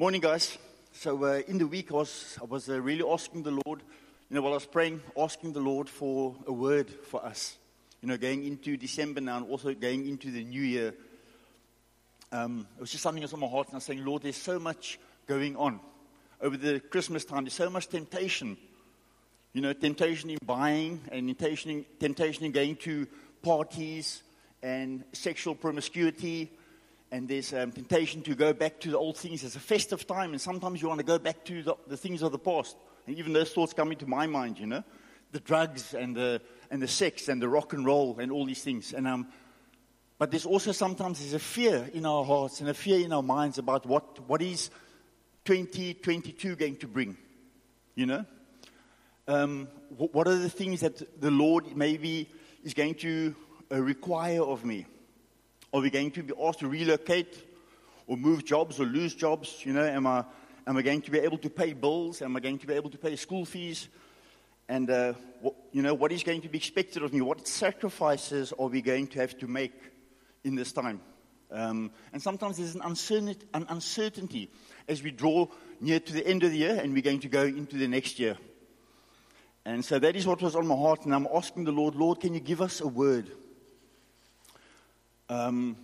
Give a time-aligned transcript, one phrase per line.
[0.00, 0.56] Morning, guys.
[0.94, 3.82] So uh, in the week, I was I was uh, really asking the Lord,
[4.30, 7.58] you know, while I was praying, asking the Lord for a word for us.
[8.00, 10.94] You know, going into December now, and also going into the new year.
[12.32, 14.36] Um, it was just something that's on my heart, and I was saying, Lord, there's
[14.36, 15.80] so much going on
[16.40, 17.44] over the Christmas time.
[17.44, 18.56] There's so much temptation.
[19.52, 23.06] You know, temptation in buying, and temptation in, temptation in going to
[23.42, 24.22] parties,
[24.62, 26.50] and sexual promiscuity
[27.12, 29.42] and there's um, temptation to go back to the old things.
[29.42, 32.22] It's a festive time, and sometimes you want to go back to the, the, things
[32.22, 32.76] of the past.
[33.06, 34.84] And even those thoughts come into my mind, you know,
[35.32, 36.40] the drugs and the
[36.70, 38.92] and the sex and the rock and roll and all these things.
[38.92, 39.28] And um,
[40.18, 43.22] but there's also sometimes there's a fear in our hearts and a fear in our
[43.22, 44.70] minds about what what is
[45.46, 47.16] 2022 going to bring,
[47.94, 48.24] you know.
[49.26, 52.28] Um, what are the things that the Lord maybe
[52.64, 53.34] is going to
[53.70, 54.86] uh, require of me?
[55.72, 57.46] Are we going to be asked to relocate
[58.08, 59.64] or move jobs or lose jobs?
[59.64, 60.24] You know, am I,
[60.66, 62.22] am I going to be able to pay bills?
[62.22, 63.88] Am I going to be able to pay school fees?
[64.68, 67.20] And, uh, what, you know, what is going to be expected of me?
[67.20, 69.72] What sacrifices are we going to have to make
[70.42, 71.00] in this time?
[71.52, 74.50] Um, and sometimes there's an uncertainty, an uncertainty
[74.88, 75.46] as we draw
[75.80, 78.18] near to the end of the year and we're going to go into the next
[78.18, 78.36] year.
[79.64, 81.04] And so that is what was on my heart.
[81.04, 83.30] And I'm asking the Lord, Lord, can you give us a word?
[85.30, 85.76] Um,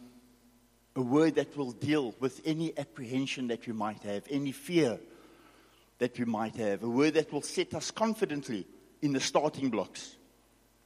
[0.97, 4.99] a word that will deal with any apprehension that we might have, any fear
[5.99, 8.67] that we might have, a word that will set us confidently
[9.01, 10.17] in the starting blocks,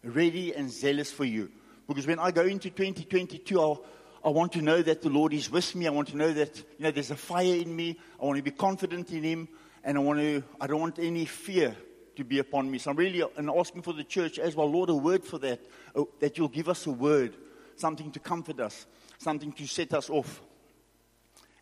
[0.04, 1.50] ready and zealous for you.
[1.88, 3.82] Because when I go into 2022, I'll,
[4.24, 5.86] I want to know that the Lord is with me.
[5.86, 7.98] I want to know that you know there's a fire in me.
[8.20, 9.48] I want to be confident in Him,
[9.82, 10.44] and I want to.
[10.60, 11.74] I don't want any fear
[12.16, 12.78] to be upon me.
[12.78, 15.60] So I'm really and asking for the church as well, Lord, a word for that.
[15.96, 17.34] Uh, that you'll give us a word
[17.80, 18.86] something to comfort us,
[19.18, 20.42] something to set us off.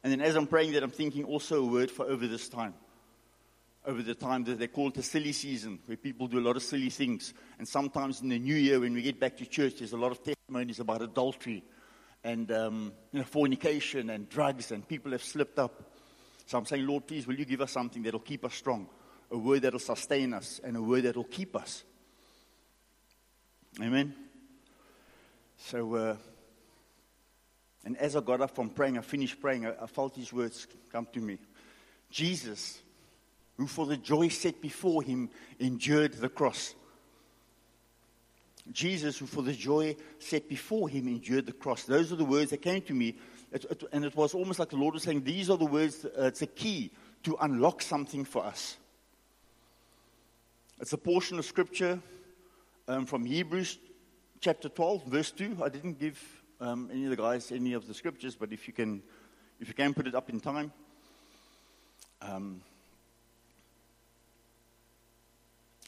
[0.02, 2.74] And then as I'm praying that, I'm thinking also a word for over this time.
[3.86, 6.56] Over the time that they call it the silly season, where people do a lot
[6.56, 7.32] of silly things.
[7.58, 10.12] And sometimes in the new year, when we get back to church, there's a lot
[10.12, 11.64] of testimonies about adultery
[12.24, 15.94] and um, you know, fornication and drugs, and people have slipped up.
[16.46, 18.88] So I'm saying, Lord, please, will you give us something that will keep us strong,
[19.30, 21.84] a word that will sustain us, and a word that will keep us.
[23.80, 24.27] Amen.
[25.58, 26.16] So, uh,
[27.84, 30.66] and as I got up from praying, I finished praying, I, I felt these words
[30.90, 31.38] come to me.
[32.10, 32.80] Jesus,
[33.56, 36.74] who for the joy set before him endured the cross.
[38.72, 41.84] Jesus, who for the joy set before him endured the cross.
[41.84, 43.16] Those are the words that came to me.
[43.50, 46.04] It, it, and it was almost like the Lord was saying, These are the words,
[46.04, 46.90] uh, it's a key
[47.24, 48.76] to unlock something for us.
[50.80, 51.98] It's a portion of scripture
[52.86, 53.78] um, from Hebrews
[54.40, 55.58] chapter 12, verse 2.
[55.62, 56.20] I didn't give
[56.60, 59.02] um, any of the guys any of the scriptures, but if you can,
[59.60, 60.72] if you can put it up in time.
[62.20, 62.62] Um,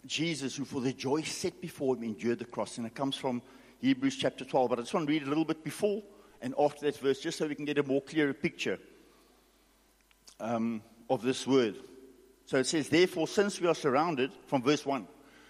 [0.07, 2.79] Jesus, who for the joy set before him endured the cross.
[2.79, 3.43] And it comes from
[3.81, 4.71] Hebrews chapter 12.
[4.71, 6.03] But I just want to read a little bit before
[6.43, 8.79] and after that verse, just so we can get a more clearer picture
[10.39, 11.77] um, of this word.
[12.47, 15.07] So it says, Therefore, since we are surrounded, from verse 1,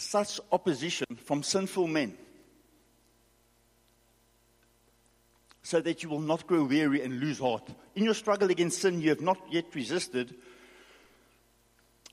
[0.00, 2.16] such opposition from sinful men
[5.62, 7.68] so that you will not grow weary and lose heart.
[7.94, 10.34] In your struggle against sin, you have not yet resisted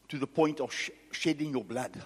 [0.09, 1.99] to the point of sh- shedding your blood.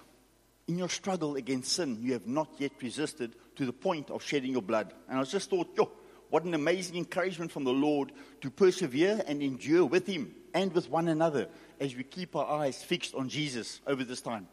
[0.68, 4.52] In your struggle against sin, you have not yet resisted to the point of shedding
[4.52, 4.94] your blood.
[5.08, 5.90] And I just thought, yo,
[6.30, 10.88] what an amazing encouragement from the Lord to persevere and endure with Him and with
[10.88, 11.48] one another
[11.80, 14.46] as we keep our eyes fixed on Jesus over this time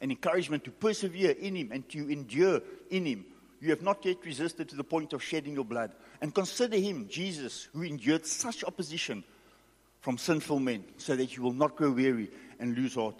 [0.00, 2.60] an encouragement to persevere in Him and to endure
[2.90, 3.24] in Him.
[3.60, 5.92] You have not yet resisted to the point of shedding your blood.
[6.20, 9.24] And consider Him, Jesus, who endured such opposition
[10.00, 12.30] from sinful men, so that you will not grow weary
[12.60, 13.16] and lose heart.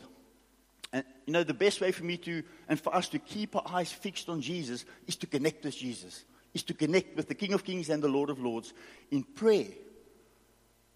[0.92, 3.64] And you know, the best way for me to, and for us to keep our
[3.66, 6.24] eyes fixed on Jesus is to connect with Jesus,
[6.54, 8.72] is to connect with the King of Kings and the Lord of Lords
[9.10, 9.66] in prayer,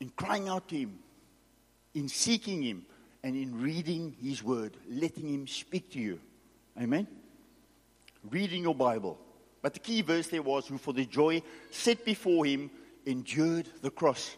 [0.00, 0.98] in crying out to Him,
[1.94, 2.86] in seeking Him,
[3.22, 6.20] and in reading His Word, letting Him speak to you.
[6.80, 7.06] Amen?
[8.30, 9.18] Reading your Bible.
[9.60, 12.70] But the key verse there was, who for the joy set before Him
[13.06, 14.36] endured the cross.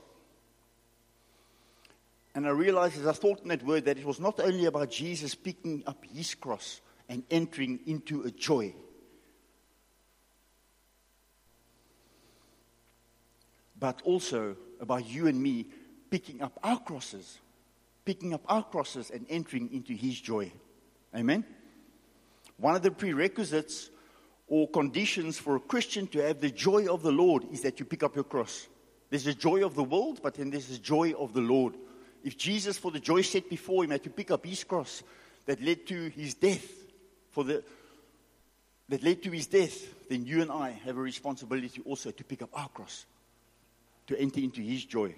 [2.34, 4.90] And I realized as I thought in that word that it was not only about
[4.90, 8.74] Jesus picking up his cross and entering into a joy,
[13.78, 15.66] but also about you and me
[16.10, 17.38] picking up our crosses,
[18.04, 20.52] picking up our crosses and entering into his joy.
[21.14, 21.44] Amen?
[22.58, 23.90] One of the prerequisites
[24.46, 27.86] or conditions for a Christian to have the joy of the Lord is that you
[27.86, 28.68] pick up your cross.
[29.10, 31.74] There's a joy of the world, but then there's the joy of the Lord.
[32.22, 35.02] If Jesus, for the joy set before him, had to pick up his cross
[35.46, 36.66] that led to his death,
[37.30, 37.62] for the
[38.88, 42.42] that led to his death, then you and I have a responsibility also to pick
[42.42, 43.06] up our cross,
[44.06, 45.14] to enter into his joy.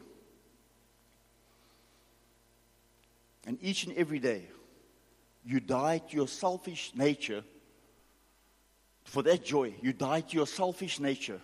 [3.47, 4.49] And each and every day,
[5.45, 7.45] you die to your selfish nature
[9.05, 9.75] for that joy.
[9.81, 11.41] You die to your selfish nature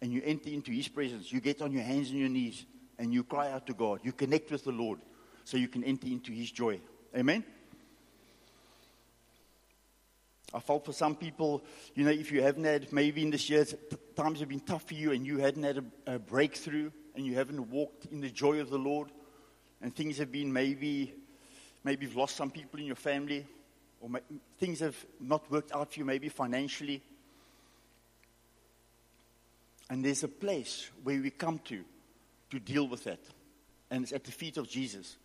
[0.00, 1.32] and you enter into His presence.
[1.32, 2.64] You get on your hands and your knees
[2.98, 4.00] and you cry out to God.
[4.04, 5.00] You connect with the Lord
[5.44, 6.80] so you can enter into His joy.
[7.16, 7.44] Amen?
[10.54, 11.64] I felt for some people,
[11.96, 13.66] you know, if you haven't had, maybe in this year,
[14.14, 17.34] times have been tough for you and you hadn't had a, a breakthrough and you
[17.34, 19.10] haven't walked in the joy of the Lord
[19.80, 21.14] and things have been maybe,
[21.84, 23.46] maybe you've lost some people in your family
[24.00, 24.18] or ma-
[24.58, 27.02] things have not worked out for you, maybe financially.
[29.88, 31.84] And there's a place where we come to
[32.50, 33.20] to deal with that.
[33.90, 35.16] And it's at the feet of Jesus.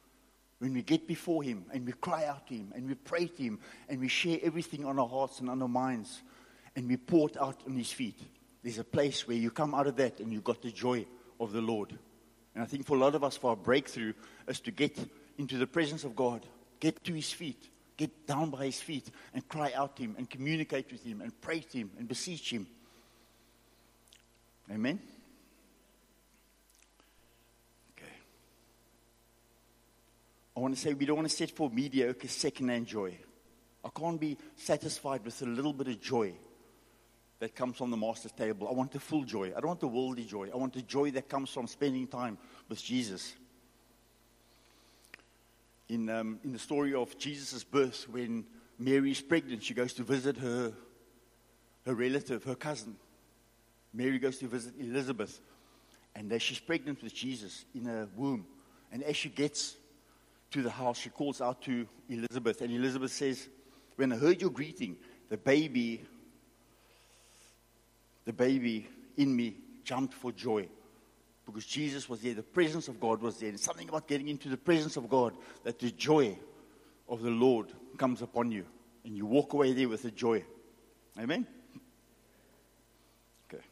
[0.59, 3.43] When we get before Him and we cry out to Him and we pray to
[3.43, 3.59] Him
[3.89, 6.21] and we share everything on our hearts and on our minds
[6.75, 8.19] and we pour it out on His feet,
[8.63, 11.05] there's a place where you come out of that and you've got the joy
[11.39, 11.97] of the Lord.
[12.53, 14.13] And I think for a lot of us, for our breakthrough,
[14.47, 14.97] is to get
[15.37, 16.45] into the presence of God,
[16.79, 20.29] get to His feet, get down by His feet and cry out to Him and
[20.29, 22.67] communicate with Him and pray to Him and beseech Him.
[24.69, 24.99] Amen?
[27.97, 28.11] Okay.
[30.55, 33.17] I want to say we don't want to set for mediocre second-hand joy.
[33.83, 36.33] I can't be satisfied with a little bit of joy
[37.41, 38.67] that comes from the master's table.
[38.69, 39.47] I want the full joy.
[39.47, 40.49] I don't want the worldly joy.
[40.53, 42.37] I want the joy that comes from spending time
[42.69, 43.33] with Jesus.
[45.89, 48.45] In, um, in the story of Jesus' birth, when
[48.77, 50.71] Mary is pregnant, she goes to visit her,
[51.87, 52.95] her relative, her cousin.
[53.91, 55.41] Mary goes to visit Elizabeth,
[56.15, 58.45] and she's pregnant with Jesus in her womb,
[58.91, 59.77] and as she gets
[60.51, 63.49] to the house, she calls out to Elizabeth, and Elizabeth says,
[63.95, 64.95] When I heard your greeting,
[65.29, 66.05] the baby,
[68.31, 68.87] the baby
[69.17, 70.65] in me jumped for joy
[71.45, 73.49] because Jesus was there, the presence of God was there.
[73.49, 75.33] And something about getting into the presence of God
[75.65, 76.37] that the joy
[77.09, 77.67] of the Lord
[77.97, 78.65] comes upon you,
[79.03, 80.45] and you walk away there with the joy.
[81.19, 81.45] Amen.
[83.53, 83.63] Okay.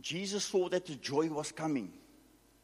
[0.00, 1.92] Jesus saw that the joy was coming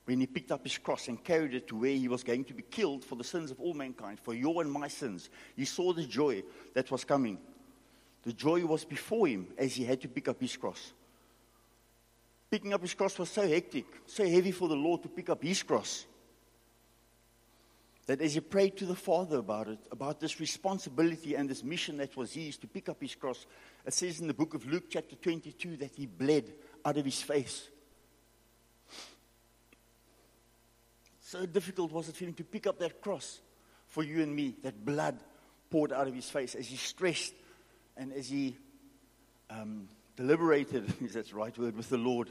[0.08, 2.54] when he picked up his cross and carried it to where he was going to
[2.54, 5.28] be killed for the sins of all mankind, for your and my sins.
[5.54, 6.42] He saw the joy
[6.74, 7.38] that was coming.
[8.24, 10.92] The joy was before him as he had to pick up his cross.
[12.50, 15.42] Picking up his cross was so hectic, so heavy for the Lord to pick up
[15.42, 16.06] his cross.
[18.06, 21.98] That as he prayed to the Father about it, about this responsibility and this mission
[21.98, 23.44] that was his to pick up his cross,
[23.86, 26.50] it says in the book of Luke, chapter 22, that he bled
[26.84, 27.68] out of his face.
[31.20, 33.40] So difficult was it for him to pick up that cross
[33.88, 35.18] for you and me, that blood
[35.70, 37.34] poured out of his face as he stressed
[37.98, 38.56] and as he
[39.50, 42.30] um, deliberated, is that the right word, with the Lord.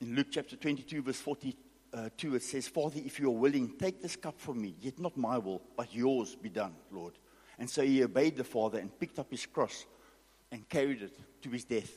[0.00, 4.16] In Luke chapter 22, verse 42, it says, Father, if you are willing, take this
[4.16, 7.14] cup from me, yet not my will, but yours be done, Lord.
[7.58, 9.86] And so he obeyed the Father and picked up his cross
[10.50, 11.90] and carried it to his death.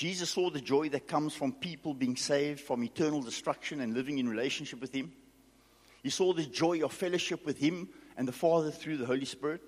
[0.00, 4.18] Jesus saw the joy that comes from people being saved from eternal destruction and living
[4.18, 5.12] in relationship with Him.
[6.02, 9.60] He saw the joy of fellowship with Him and the Father through the Holy Spirit,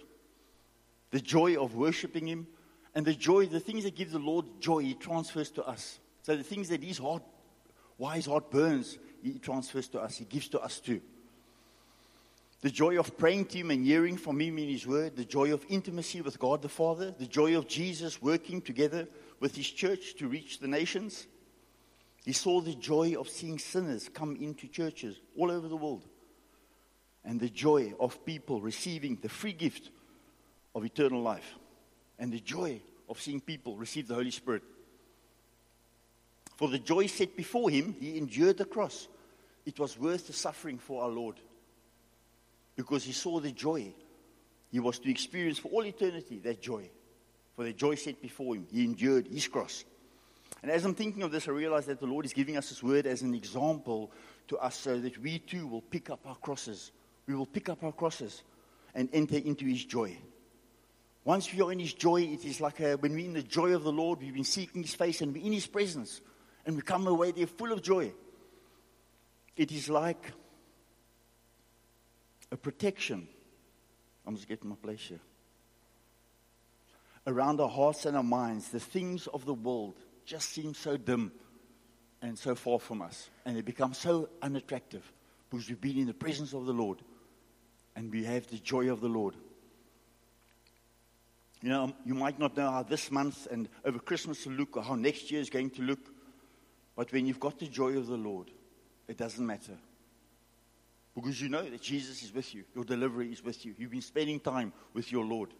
[1.11, 2.47] the joy of worshiping Him,
[2.95, 6.01] and the joy, the things that give the Lord joy, He transfers to us.
[6.23, 7.25] So the things that His heart,
[7.99, 11.03] why His heart burns, He transfers to us, He gives to us too.
[12.63, 15.53] The joy of praying to Him and hearing from Him in His Word, the joy
[15.53, 19.07] of intimacy with God the Father, the joy of Jesus working together
[19.43, 21.27] with His church to reach the nations.
[22.25, 26.07] He saw the joy of seeing sinners come into churches all over the world,
[27.25, 29.91] and the joy of people receiving the free gift
[30.77, 31.57] of eternal life,
[32.21, 34.63] and the joy of seeing people receive the Holy Spirit.
[36.57, 39.09] For the joy set before him, he endured the cross.
[39.67, 41.41] It was worth the suffering for our Lord
[42.77, 43.93] because he saw the joy
[44.71, 46.89] he was to experience for all eternity that joy.
[47.57, 49.85] For the joy set before him, he endured his cross.
[50.63, 52.83] And as I'm thinking of this, I realize that the Lord is giving us His
[52.83, 54.13] word as an example
[54.49, 56.93] to us so that we too will pick up our crosses.
[57.27, 58.43] We will pick up our crosses
[58.95, 60.17] and enter into His joy.
[61.25, 63.75] Once we are in His joy, it is like a, when we're in the joy
[63.75, 66.21] of the Lord, we've been seeking His face and we're in His presence
[66.65, 68.13] and we come away there full of joy.
[69.57, 70.33] It is like
[72.53, 73.27] a protection.
[74.25, 75.21] I'm just getting my place here.
[77.27, 81.33] Around our hearts and our minds, the things of the world just seem so dim
[82.21, 83.31] and so far from us.
[83.45, 85.11] And they become so unattractive
[85.51, 86.99] because we've been in the presence of the Lord
[87.95, 89.37] and we have the joy of the Lord.
[91.61, 94.83] You know, you might not know how this month and over Christmas will look or
[94.83, 96.01] how next year is going to look,
[96.97, 98.51] but when you've got the joy of the Lord,
[99.07, 99.77] it doesn't matter.
[101.15, 103.75] Because you know that Jesus is with you, your delivery is with you.
[103.79, 105.51] You've been spending time with your Lord.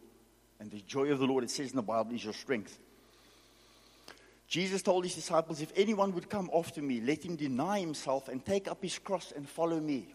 [0.59, 2.79] And the joy of the Lord, it says in the Bible, is your strength.
[4.47, 8.45] Jesus told his disciples, If anyone would come after me, let him deny himself and
[8.45, 10.07] take up his cross and follow me.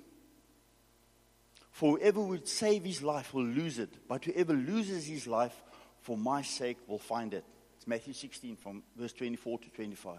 [1.73, 5.54] For whoever would save his life will lose it, but whoever loses his life
[6.00, 7.45] for my sake will find it.
[7.76, 10.18] It's Matthew 16 from verse 24 to 25.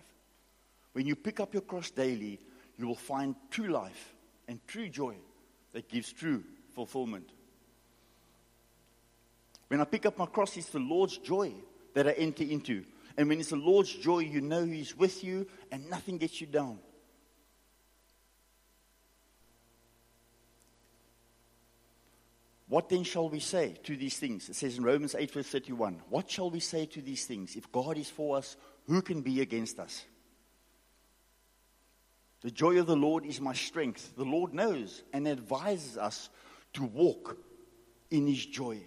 [0.93, 2.39] When you pick up your cross daily,
[2.77, 4.13] you will find true life
[4.47, 5.15] and true joy
[5.73, 7.29] that gives true fulfillment.
[9.69, 11.53] When I pick up my cross, it's the Lord's joy
[11.93, 12.83] that I enter into.
[13.17, 16.47] And when it's the Lord's joy, you know He's with you and nothing gets you
[16.47, 16.79] down.
[22.67, 24.47] What then shall we say to these things?
[24.49, 26.01] It says in Romans 8, verse 31.
[26.09, 27.55] What shall we say to these things?
[27.55, 30.05] If God is for us, who can be against us?
[32.41, 34.15] The joy of the Lord is my strength.
[34.15, 36.29] The Lord knows and advises us
[36.73, 37.37] to walk
[38.11, 38.81] in His joy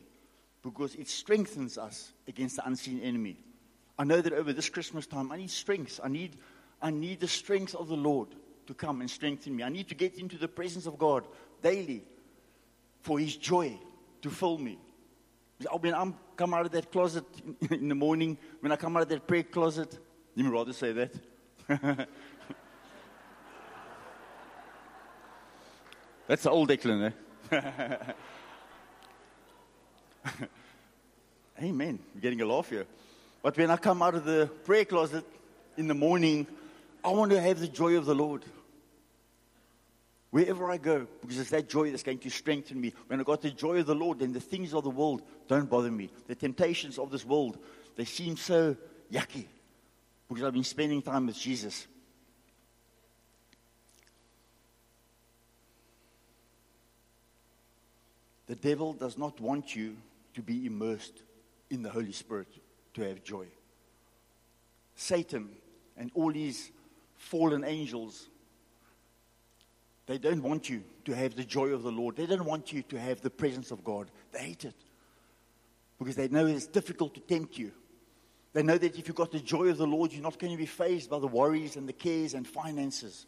[0.63, 3.39] because it strengthens us against the unseen enemy.
[3.99, 6.01] I know that over this Christmas time, I need strength.
[6.03, 6.37] I need,
[6.81, 8.29] I need the strength of the Lord
[8.67, 9.63] to come and strengthen me.
[9.63, 11.27] I need to get into the presence of God
[11.63, 12.03] daily
[13.01, 13.79] for His joy
[14.23, 14.79] to fill me.
[15.81, 17.25] When I come out of that closet
[17.71, 19.99] in the morning, when I come out of that prayer closet,
[20.37, 21.13] let me rather say that.
[26.27, 27.13] That's the old Declan,
[27.51, 28.13] eh?
[31.63, 31.99] Amen.
[32.15, 32.87] We're getting a laugh here.
[33.43, 35.25] But when I come out of the prayer closet
[35.77, 36.47] in the morning,
[37.05, 38.45] I want to have the joy of the Lord.
[40.31, 42.95] Wherever I go, because it's that joy that's going to strengthen me.
[43.07, 45.69] When I got the joy of the Lord, then the things of the world don't
[45.69, 46.09] bother me.
[46.27, 47.59] The temptations of this world,
[47.97, 48.77] they seem so
[49.13, 49.45] yucky
[50.29, 51.87] because I've been spending time with Jesus.
[58.47, 59.97] The devil does not want you
[60.35, 61.23] to be immersed
[61.71, 62.49] in the Holy Spirit
[62.95, 63.47] to have joy.
[64.95, 65.49] Satan
[65.97, 66.71] and all these
[67.17, 68.29] fallen angels,
[70.07, 72.17] they don't want you to have the joy of the Lord.
[72.17, 74.11] They don't want you to have the presence of God.
[74.33, 74.75] They hate it
[75.99, 77.73] because they know it's difficult to tempt you.
[78.53, 80.59] They know that if you've got the joy of the Lord, you're not going to
[80.59, 83.27] be faced by the worries and the cares and finances.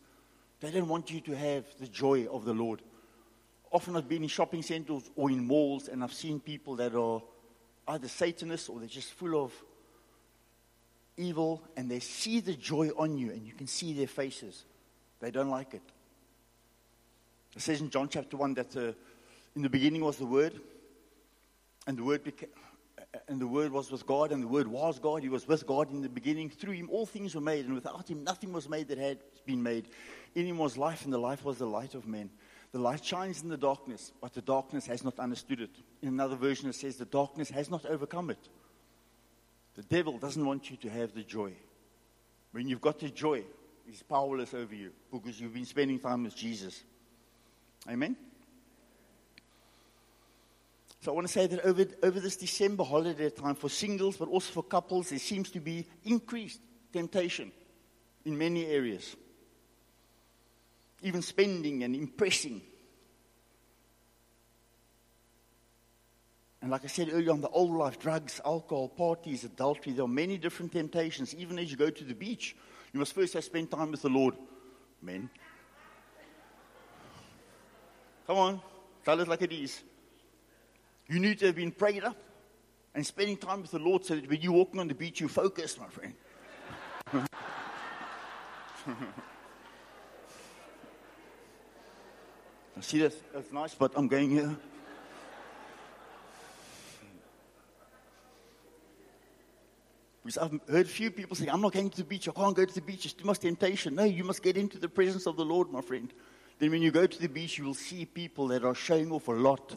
[0.60, 2.82] They don't want you to have the joy of the Lord.
[3.74, 7.20] Often I've been in shopping centers or in malls and I've seen people that are
[7.88, 9.52] either Satanists or they're just full of
[11.16, 14.64] evil and they see the joy on you and you can see their faces.
[15.18, 15.82] They don't like it.
[17.56, 18.92] It says in John chapter 1 that uh,
[19.56, 20.60] in the beginning was the Word,
[21.88, 22.50] and the Word became.
[23.28, 25.22] And the Word was with God, and the Word was God.
[25.22, 26.50] He was with God in the beginning.
[26.50, 29.62] Through Him, all things were made, and without Him, nothing was made that had been
[29.62, 29.86] made.
[30.34, 32.30] In Him was life, and the life was the light of men.
[32.74, 35.70] The light shines in the darkness, but the darkness has not understood it.
[36.02, 38.48] In another version, it says, The darkness has not overcome it.
[39.76, 41.52] The devil doesn't want you to have the joy.
[42.50, 43.44] When you've got the joy,
[43.86, 46.82] he's powerless over you because you've been spending time with Jesus.
[47.88, 48.16] Amen?
[51.00, 54.26] So I want to say that over, over this December holiday time for singles, but
[54.26, 56.58] also for couples, there seems to be increased
[56.92, 57.52] temptation
[58.24, 59.14] in many areas
[61.04, 62.62] even spending and impressing.
[66.62, 70.08] And like I said earlier on, the old life, drugs, alcohol, parties, adultery, there are
[70.08, 71.34] many different temptations.
[71.34, 72.56] Even as you go to the beach,
[72.92, 74.34] you must first have spent time with the Lord.
[75.02, 75.28] Men.
[78.26, 78.62] Come on,
[79.04, 79.82] tell it like it is.
[81.06, 82.16] You need to have been prayed up
[82.94, 85.28] and spending time with the Lord so that when you're walking on the beach, you
[85.28, 86.14] focus, my friend.
[92.80, 93.16] See, this?
[93.34, 94.56] It's nice, but I'm going here.
[100.24, 102.64] Because I've heard few people say, I'm not going to the beach, I can't go
[102.64, 103.94] to the beach, it's too much temptation.
[103.94, 106.12] No, you must get into the presence of the Lord, my friend.
[106.58, 109.28] Then when you go to the beach, you will see people that are showing off
[109.28, 109.76] a lot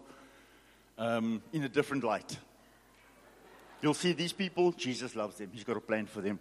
[0.98, 2.38] um, in a different light.
[3.82, 6.40] You'll see these people, Jesus loves them, He's got a plan for them.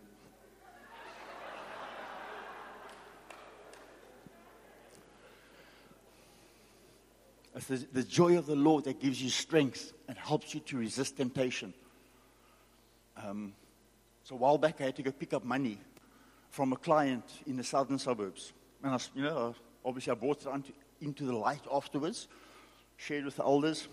[7.57, 10.77] It's the, the joy of the Lord that gives you strength and helps you to
[10.77, 11.73] resist temptation.
[13.17, 13.55] Um,
[14.25, 15.79] so a while back, I had to go pick up money
[16.51, 18.53] from a client in the southern suburbs.
[18.83, 22.29] And I, you know, obviously I brought it onto, into the light afterwards,
[22.99, 23.89] shared with the elders.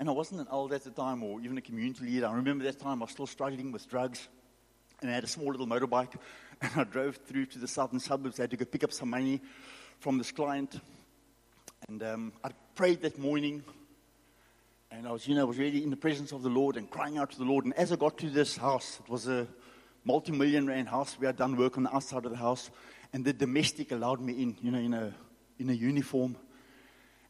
[0.00, 2.26] And I wasn't an elder at the time or even a community leader.
[2.26, 4.26] I remember that time I was still struggling with drugs.
[5.00, 6.14] And I had a small little motorbike.
[6.62, 8.38] And I drove through to the southern suburbs.
[8.38, 9.40] I had to go pick up some money
[10.00, 10.80] from this client.
[11.88, 13.62] And um, I prayed that morning.
[14.90, 17.18] And I was, you know, was really in the presence of the Lord and crying
[17.18, 17.64] out to the Lord.
[17.64, 19.46] And as I got to this house, it was a
[20.04, 21.16] multi-million rand house.
[21.18, 22.70] We had done work on the outside of the house.
[23.12, 25.12] And the domestic allowed me in, you know, in a,
[25.58, 26.36] in a uniform.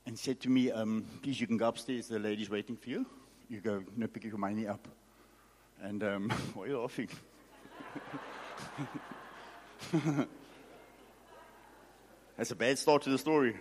[0.07, 2.09] And said to me, um, please, you can go upstairs.
[2.09, 3.07] The lady's waiting for you.
[3.49, 4.87] You go, you know, pick your money up.
[5.83, 7.09] And um, why are you laughing?
[12.37, 13.55] That's a bad start to the story.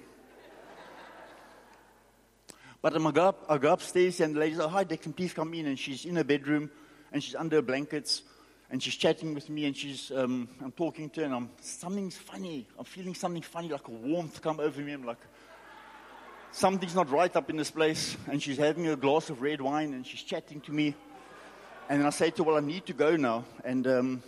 [2.82, 5.32] But I go, up, I go upstairs and the lady says, oh, Hi, Dixon, please
[5.32, 5.68] come in.
[5.68, 6.72] And she's in her bedroom
[7.12, 8.24] and she's under her blankets
[8.72, 12.18] and she's chatting with me and she's, um, I'm talking to her and I'm, something's
[12.18, 12.68] funny.
[12.78, 14.92] I'm feeling something funny, like a warmth come over me.
[14.92, 15.22] I'm like,
[16.52, 18.18] something's not right up in this place.
[18.28, 20.96] And she's having a glass of red wine and she's chatting to me.
[21.90, 23.46] And I say to her, Well, I need to go now.
[23.64, 24.24] And, um,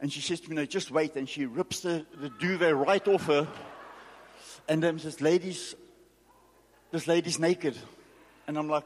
[0.00, 1.16] and she says to me, No, just wait.
[1.16, 3.48] And she rips the, the duvet right off her.
[4.68, 5.74] And then this lady's,
[6.90, 7.76] this lady's naked.
[8.46, 8.84] And I'm like,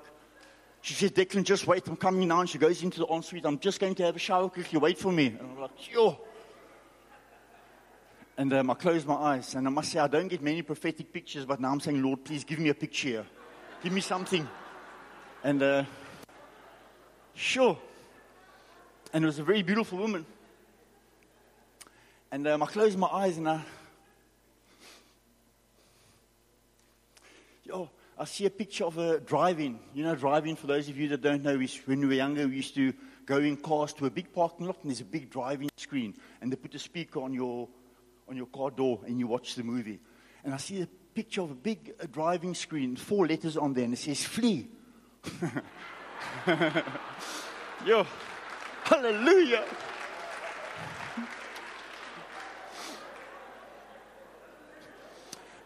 [0.80, 1.86] she says, Declan, just wait.
[1.86, 2.40] I'm coming now.
[2.40, 3.44] And she goes into the ensuite.
[3.44, 4.78] I'm just going to have a shower quickly.
[4.78, 5.26] Wait for me.
[5.26, 6.18] And I'm like, sure.
[8.36, 9.54] And um, I close my eyes.
[9.54, 12.24] And I must say, I don't get many prophetic pictures, but now I'm saying, Lord,
[12.24, 13.24] please give me a picture.
[13.82, 14.48] Give me something.
[15.44, 15.84] And uh,
[17.34, 17.78] sure.
[19.12, 20.24] And it was a very beautiful woman.
[22.32, 23.60] And um, I closed my eyes and I,
[27.62, 29.78] yo, I see a picture of a drive-in.
[29.92, 32.48] You know, drive-in, for those of you that don't know, is when we were younger,
[32.48, 32.94] we used to
[33.26, 36.14] go in cars to a big parking lot and there's a big drive-in screen.
[36.40, 37.68] And they put a speaker on your,
[38.26, 40.00] on your car door and you watch the movie.
[40.42, 43.84] And I see a picture of a big uh, driving screen, four letters on there,
[43.84, 44.68] and it says flee.
[47.86, 48.06] Yo,
[48.84, 49.64] hallelujah.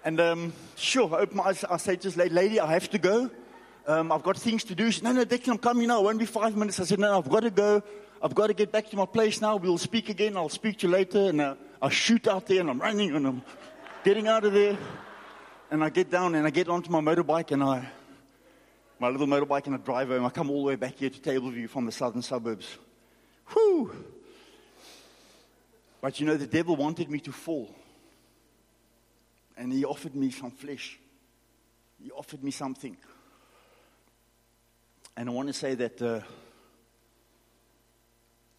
[0.06, 1.64] And um, sure, I open my eyes.
[1.64, 3.28] I say to this lady, I have to go.
[3.88, 4.88] Um, I've got things to do.
[4.92, 5.98] She said, no, no, Declan, I'm coming now.
[5.98, 6.78] It won't be five minutes.
[6.78, 7.82] I said, no, no, I've got to go.
[8.22, 9.56] I've got to get back to my place now.
[9.56, 10.36] We'll speak again.
[10.36, 11.30] I'll speak to you later.
[11.30, 13.42] And uh, I shoot out there and I'm running and I'm
[14.04, 14.78] getting out of there.
[15.72, 17.88] And I get down and I get onto my motorbike and I,
[19.00, 20.24] my little motorbike and I drive home.
[20.24, 22.78] I come all the way back here to Tableview from the southern suburbs.
[23.48, 23.90] Whew.
[26.00, 27.74] But you know, the devil wanted me to fall.
[29.56, 30.98] And he offered me some flesh.
[32.02, 32.96] He offered me something.
[35.16, 36.20] And I want to say that uh,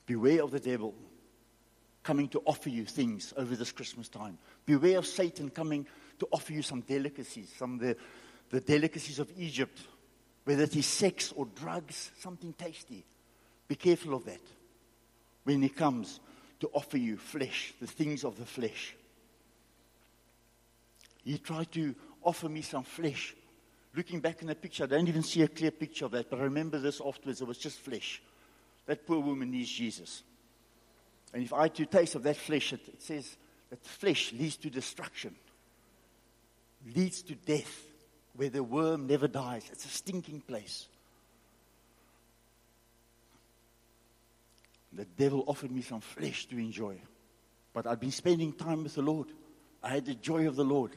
[0.07, 0.95] beware of the devil
[2.01, 4.37] coming to offer you things over this Christmas time.
[4.65, 5.85] Beware of Satan coming
[6.19, 7.95] to offer you some delicacies, some of the,
[8.49, 9.79] the delicacies of Egypt,
[10.45, 13.03] whether it is sex or drugs, something tasty.
[13.67, 14.41] Be careful of that
[15.43, 16.19] when he comes
[16.59, 18.95] to offer you flesh, the things of the flesh.
[21.27, 23.35] He tried to offer me some flesh.
[23.93, 26.39] Looking back in the picture, I don't even see a clear picture of that, but
[26.39, 27.41] I remember this afterwards.
[27.41, 28.21] It was just flesh.
[28.85, 30.23] That poor woman needs Jesus.
[31.33, 33.35] And if I had to taste of that flesh, it, it says
[33.69, 35.35] that flesh leads to destruction,
[36.95, 37.83] leads to death,
[38.33, 39.67] where the worm never dies.
[39.69, 40.87] It's a stinking place.
[44.93, 47.01] The devil offered me some flesh to enjoy.
[47.73, 49.27] But I'd been spending time with the Lord.
[49.83, 50.91] I had the joy of the Lord.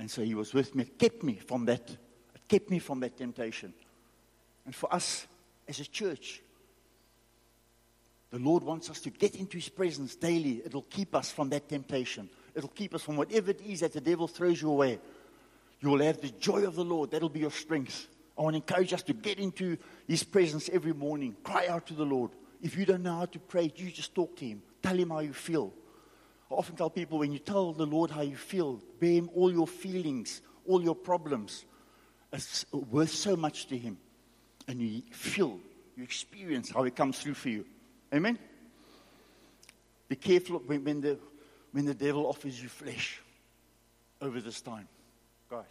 [0.00, 0.84] And so he was with me.
[0.84, 1.90] Kept me from that.
[1.90, 3.74] It kept me from that temptation.
[4.64, 5.26] And for us
[5.68, 6.40] as a church,
[8.30, 10.62] the Lord wants us to get into his presence daily.
[10.64, 12.30] It'll keep us from that temptation.
[12.54, 14.98] It'll keep us from whatever it is that the devil throws you away.
[15.80, 17.10] You will have the joy of the Lord.
[17.10, 18.08] That'll be your strength.
[18.38, 19.76] I want to encourage us to get into
[20.08, 21.36] his presence every morning.
[21.44, 22.30] Cry out to the Lord.
[22.62, 24.62] If you don't know how to pray, you just talk to him.
[24.82, 25.74] Tell him how you feel.
[26.50, 29.52] I often tell people when you tell the Lord how you feel, bear him all
[29.52, 31.64] your feelings, all your problems.
[32.32, 33.98] It's worth so much to him.
[34.70, 35.58] and you feel,
[35.96, 37.66] you experience how He comes through for you.
[38.14, 38.38] Amen?
[40.08, 41.18] Be careful when, when, the,
[41.72, 43.20] when the devil offers you flesh
[44.20, 44.86] over this time,
[45.50, 45.64] guys.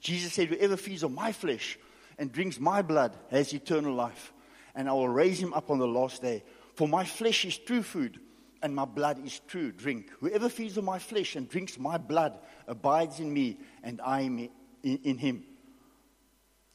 [0.00, 1.78] Jesus said, Whoever feeds on my flesh
[2.18, 4.32] and drinks my blood has eternal life,
[4.74, 6.42] and I will raise him up on the last day.
[6.74, 8.20] For my flesh is true food,
[8.62, 10.10] and my blood is true drink.
[10.20, 14.50] Whoever feeds on my flesh and drinks my blood abides in me, and I in,
[14.82, 15.44] in him.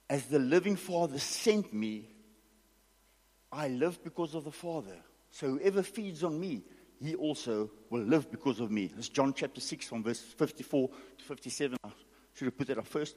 [0.09, 2.09] As the living Father sent me,
[3.51, 4.95] I live because of the Father.
[5.31, 6.63] So whoever feeds on me,
[7.01, 8.91] he also will live because of me.
[8.93, 11.77] That's John chapter 6 from verse 54 to 57.
[11.83, 11.89] I
[12.33, 13.15] should have put that up first.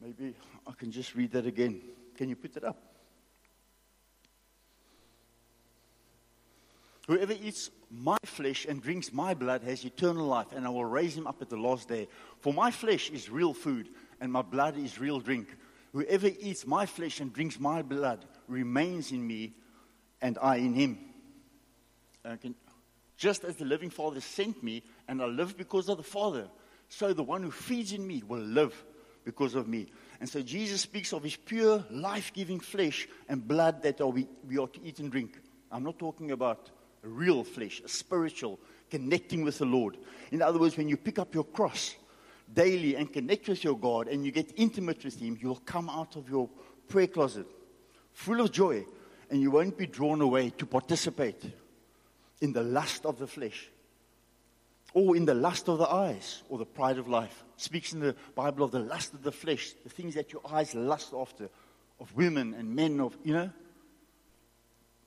[0.00, 0.34] Maybe
[0.66, 1.80] I can just read that again.
[2.16, 2.89] Can you put that up?
[7.10, 11.16] Whoever eats my flesh and drinks my blood has eternal life, and I will raise
[11.16, 12.06] him up at the last day.
[12.38, 13.88] For my flesh is real food,
[14.20, 15.48] and my blood is real drink.
[15.92, 19.54] Whoever eats my flesh and drinks my blood remains in me,
[20.22, 20.98] and I in him.
[22.24, 22.54] Uh, can,
[23.16, 26.46] just as the living Father sent me, and I live because of the Father,
[26.88, 28.84] so the one who feeds in me will live
[29.24, 29.88] because of me.
[30.20, 34.58] And so Jesus speaks of his pure, life giving flesh and blood that we, we
[34.58, 35.40] are to eat and drink.
[35.72, 36.70] I'm not talking about
[37.02, 38.58] real flesh, a spiritual,
[38.90, 39.96] connecting with the Lord.
[40.30, 41.94] In other words, when you pick up your cross
[42.52, 46.16] daily and connect with your God and you get intimate with Him, you'll come out
[46.16, 46.48] of your
[46.88, 47.46] prayer closet
[48.12, 48.84] full of joy
[49.30, 51.42] and you won't be drawn away to participate
[52.40, 53.70] in the lust of the flesh
[54.92, 57.44] or in the lust of the eyes or the pride of life.
[57.56, 60.42] It speaks in the Bible of the lust of the flesh, the things that your
[60.50, 61.48] eyes lust after,
[62.00, 63.50] of women and men, of, you know,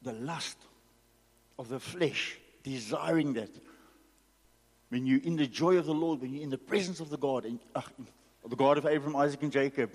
[0.03, 0.57] the lust
[1.57, 3.49] of the flesh, desiring that.
[4.89, 7.17] When you're in the joy of the Lord, when you're in the presence of the
[7.17, 7.81] God, and, uh,
[8.47, 9.91] the God of Abraham, Isaac, and Jacob,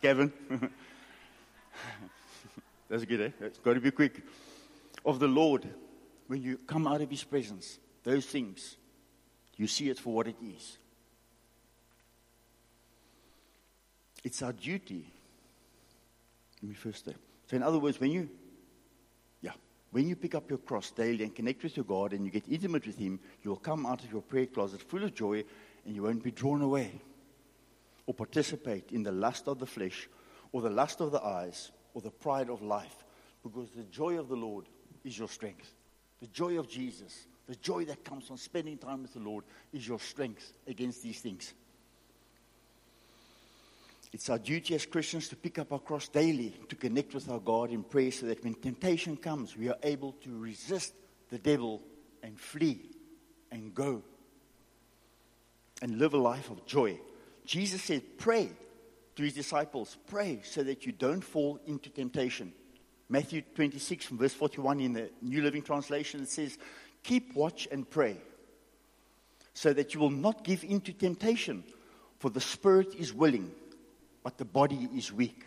[0.00, 0.32] Kevin.
[2.88, 3.30] That's good, eh?
[3.40, 4.22] It's got to be quick.
[5.04, 5.66] Of the Lord,
[6.26, 8.76] when you come out of His presence, those things,
[9.56, 10.78] you see it for what it is.
[14.24, 15.06] It's our duty.
[16.62, 17.14] Let me first say.
[17.48, 18.28] So, in other words, when you
[19.92, 22.48] when you pick up your cross daily and connect with your God and you get
[22.48, 25.44] intimate with Him, you'll come out of your prayer closet full of joy
[25.84, 26.90] and you won't be drawn away
[28.06, 30.08] or participate in the lust of the flesh
[30.50, 33.04] or the lust of the eyes or the pride of life
[33.42, 34.64] because the joy of the Lord
[35.04, 35.74] is your strength.
[36.20, 39.86] The joy of Jesus, the joy that comes from spending time with the Lord is
[39.86, 41.52] your strength against these things.
[44.12, 47.38] It's our duty as Christians to pick up our cross daily, to connect with our
[47.38, 50.92] God in prayer so that when temptation comes, we are able to resist
[51.30, 51.82] the devil
[52.22, 52.90] and flee
[53.50, 54.02] and go
[55.80, 57.00] and live a life of joy.
[57.46, 58.50] Jesus said, Pray
[59.16, 62.52] to his disciples, pray so that you don't fall into temptation.
[63.08, 66.58] Matthew 26, from verse 41 in the New Living Translation, it says,
[67.02, 68.18] Keep watch and pray
[69.54, 71.64] so that you will not give in to temptation,
[72.18, 73.50] for the spirit is willing
[74.22, 75.46] but the body is weak.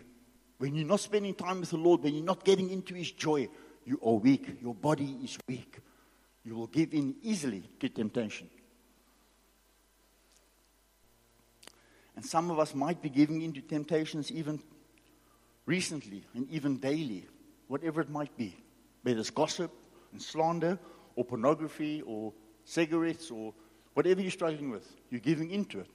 [0.58, 3.48] When you're not spending time with the Lord, when you're not getting into His joy,
[3.86, 4.58] you are weak.
[4.62, 5.80] Your body is weak.
[6.44, 8.50] You will give in easily to temptation.
[12.16, 14.62] And some of us might be giving into temptations even
[15.66, 17.26] recently and even daily,
[17.68, 18.56] whatever it might be.
[19.04, 19.72] Whether it's gossip
[20.12, 20.80] and slander
[21.16, 22.34] or pornography or
[22.64, 23.54] cigarettes or
[23.94, 25.90] whatever you're struggling with, you're giving into it.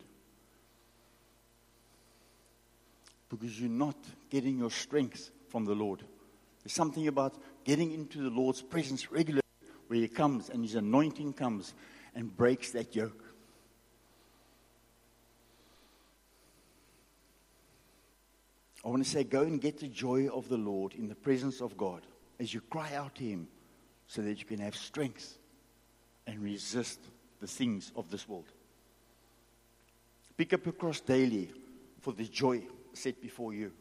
[3.30, 3.96] Because you're not
[4.28, 6.02] getting your strength from the Lord.
[6.62, 9.40] There's something about getting into the Lord's presence regularly
[9.86, 11.72] where He comes and His anointing comes
[12.14, 13.24] and breaks that yoke.
[18.84, 21.60] I want to say, go and get the joy of the Lord in the presence
[21.60, 22.02] of God
[22.38, 23.46] as you cry out to Him
[24.06, 25.38] so that you can have strength
[26.26, 26.98] and resist
[27.40, 28.50] the things of this world.
[30.36, 31.50] Pick up your cross daily
[32.00, 32.62] for the joy
[32.96, 33.72] set before you.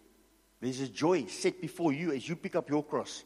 [0.61, 3.23] There's a joy set before you as you pick up your cross.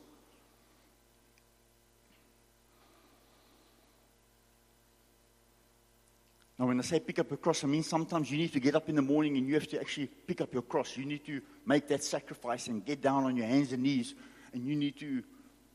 [6.60, 8.76] Now, when I say pick up a cross, I mean sometimes you need to get
[8.76, 10.96] up in the morning and you have to actually pick up your cross.
[10.96, 14.14] You need to make that sacrifice and get down on your hands and knees,
[14.54, 15.24] and you need to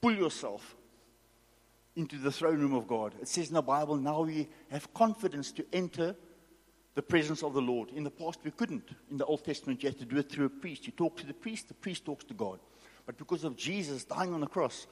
[0.00, 0.76] pull yourself
[1.96, 3.12] into the throne room of God.
[3.20, 6.14] It says in the Bible, now we have confidence to enter
[6.98, 7.90] the presence of the Lord.
[7.90, 8.88] In the past, we couldn't.
[9.08, 10.84] In the Old Testament, you had to do it through a priest.
[10.84, 12.58] You talk to the priest, the priest talks to God.
[13.06, 14.88] But because of Jesus dying on the cross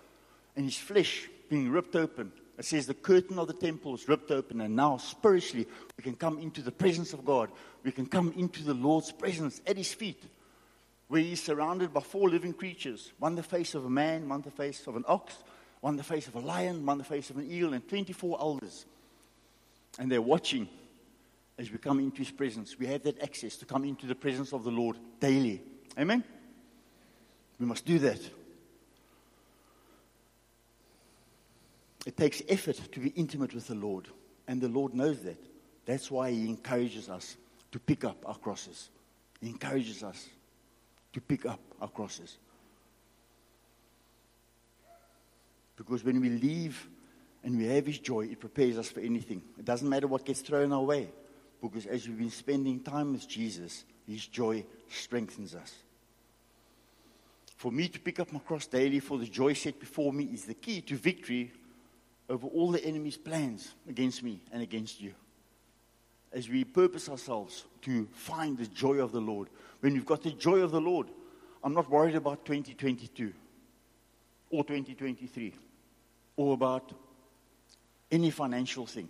[0.55, 4.31] and his flesh being ripped open It says the curtain of the temple is ripped
[4.31, 5.67] open, and now spiritually
[5.97, 7.51] we can come into the presence of God.
[7.83, 10.23] We can come into the Lord's presence at His feet,
[11.09, 14.53] where He's surrounded by four living creatures one the face of a man, one the
[14.53, 15.35] face of an ox,
[15.81, 18.87] one the face of a lion, one the face of an eagle, and 24 elders.
[19.99, 20.69] And they're watching
[21.59, 22.79] as we come into His presence.
[22.79, 25.63] We have that access to come into the presence of the Lord daily.
[25.99, 26.23] Amen?
[27.59, 28.21] We must do that.
[32.05, 34.07] It takes effort to be intimate with the Lord,
[34.47, 35.39] and the Lord knows that.
[35.87, 37.37] That's why He encourages us
[37.73, 38.91] to pick up our crosses.
[39.41, 40.29] He encourages us
[41.13, 42.37] to pick up our crosses.
[45.77, 46.89] Because when we leave
[47.43, 49.43] and we have His joy, it prepares us for anything.
[49.59, 51.09] It doesn't matter what gets thrown our way,
[51.61, 55.75] because as we've been spending time with Jesus, His joy strengthens us.
[57.57, 60.45] For me to pick up my cross daily for the joy set before me is
[60.45, 61.53] the key to victory
[62.29, 65.15] over all the enemy's plans against me and against you.
[66.33, 69.49] As we purpose ourselves to find the joy of the Lord.
[69.81, 71.07] When we've got the joy of the Lord,
[71.63, 73.33] I'm not worried about 2022
[74.51, 75.55] or 2023
[76.37, 76.93] or about
[78.11, 79.09] any financial thing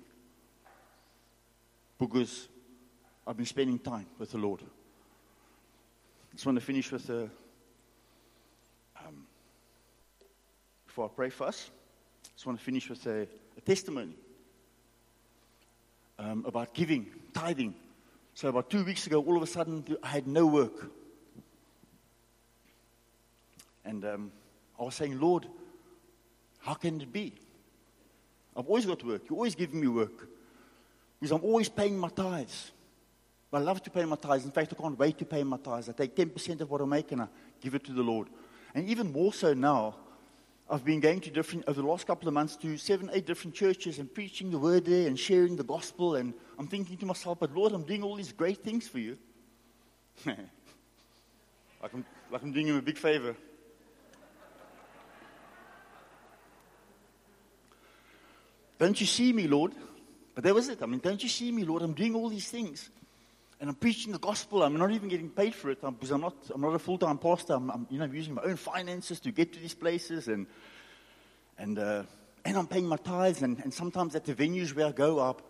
[1.98, 2.48] because
[3.26, 4.61] I've been spending time with the Lord.
[4.62, 7.30] I just want to finish with a.
[9.06, 9.26] Um,
[10.87, 11.70] before I pray for us
[12.37, 14.14] just want to finish with a, a testimony
[16.18, 17.74] um, about giving, tithing.
[18.35, 20.90] So, about two weeks ago, all of a sudden, I had no work.
[23.87, 24.32] And um,
[24.78, 25.46] I was saying, Lord,
[26.59, 27.32] how can it be?
[28.54, 29.22] I've always got work.
[29.30, 30.28] You're always giving me work.
[31.18, 32.72] Because I'm always paying my tithes.
[33.52, 34.44] I love to pay my tithes.
[34.44, 35.88] In fact, I can't wait to pay my tithes.
[35.88, 37.29] I take 10% of what I make and I
[37.61, 38.29] give it to the Lord.
[38.74, 39.96] And even more so now,
[40.68, 43.55] I've been going to different, over the last couple of months, to seven, eight different
[43.55, 46.16] churches and preaching the word there and sharing the gospel.
[46.16, 49.16] And I'm thinking to myself, but Lord, I'm doing all these great things for you.
[50.26, 50.37] like,
[51.94, 53.37] I'm, like I'm doing him a big favor.
[58.79, 59.72] Don't you see me, Lord?
[60.37, 60.83] But that was it.
[60.83, 61.81] I mean, don't you see me, Lord?
[61.81, 62.90] I'm doing all these things.
[63.59, 64.62] And I'm preaching the gospel.
[64.62, 66.99] I'm not even getting paid for it I'm, because I'm not, I'm not a full
[66.99, 67.55] time pastor.
[67.55, 70.29] I'm, I'm, you know, using my own finances to get to these places.
[70.29, 70.46] And,
[71.57, 72.03] and, uh,
[72.44, 73.40] and I'm paying my tithes.
[73.40, 75.40] And, and sometimes at the venues where I go up,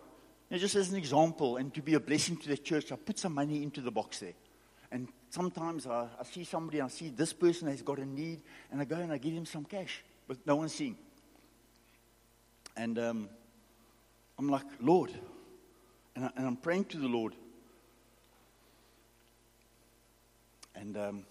[0.49, 2.95] you know, just as an example, and to be a blessing to the church, I
[2.95, 4.35] put some money into the box there.
[4.89, 8.39] And sometimes I, I see somebody, I see this person has got a need,
[8.71, 10.95] and I go and I give him some cash, but no one's seeing.
[12.77, 13.29] And um,
[14.37, 15.11] I'm like, Lord,
[16.15, 17.33] and, I, I'm praying to the Lord.
[20.75, 21.25] And um,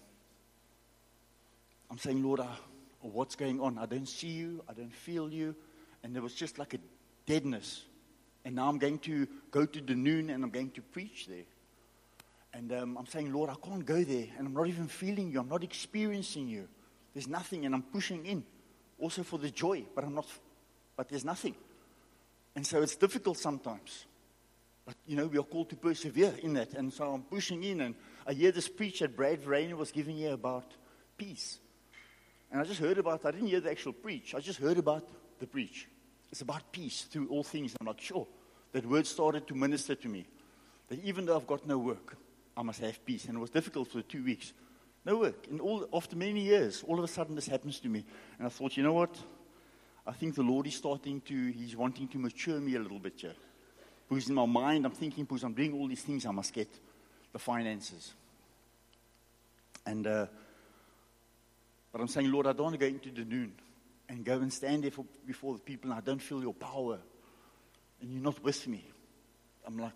[1.89, 2.47] I'm saying, Lord, uh,
[3.01, 3.77] what's going on?
[3.77, 4.63] I don't see you.
[4.67, 5.55] I don't feel you.
[6.03, 6.79] And there was just like a
[7.25, 7.83] deadness.
[8.43, 11.45] And now I'm going to go to the noon and I'm going to preach there.
[12.53, 14.27] And um, I'm saying, Lord, I can't go there.
[14.37, 15.39] And I'm not even feeling you.
[15.39, 16.67] I'm not experiencing you.
[17.13, 17.65] There's nothing.
[17.65, 18.43] And I'm pushing in
[18.99, 20.25] also for the joy, but I'm not,
[20.95, 21.55] but there's nothing.
[22.57, 24.07] And so it's difficult sometimes.
[24.83, 26.73] But, you know, we are called to persevere in that.
[26.73, 27.93] And so I'm pushing in and
[28.25, 30.65] I hear this preach that Brad Rainer was giving here about
[31.19, 31.59] peace.
[32.51, 34.33] And I just heard about, I didn't hear the actual preach.
[34.33, 35.87] I just heard about the preach.
[36.31, 37.75] It's about peace through all things.
[37.79, 38.25] I'm like, sure.
[38.71, 40.25] That word started to minister to me.
[40.87, 42.17] That even though I've got no work,
[42.57, 43.25] I must have peace.
[43.25, 44.51] And it was difficult for two weeks.
[45.05, 45.45] No work.
[45.51, 48.03] And all, after many years, all of a sudden this happens to me.
[48.39, 49.15] And I thought, you know what?
[50.07, 53.13] I think the Lord is starting to, He's wanting to mature me a little bit
[53.17, 53.35] here.
[54.07, 56.69] Because in my mind, I'm thinking, because I'm doing all these things, I must get
[57.33, 58.13] the finances.
[59.85, 60.27] And, uh,
[61.91, 63.53] but I'm saying, Lord, I don't want to go into the noon
[64.07, 66.99] and go and stand there for, before the people and I don't feel your power.
[68.01, 68.85] And you're not with me.
[69.65, 69.93] I'm like,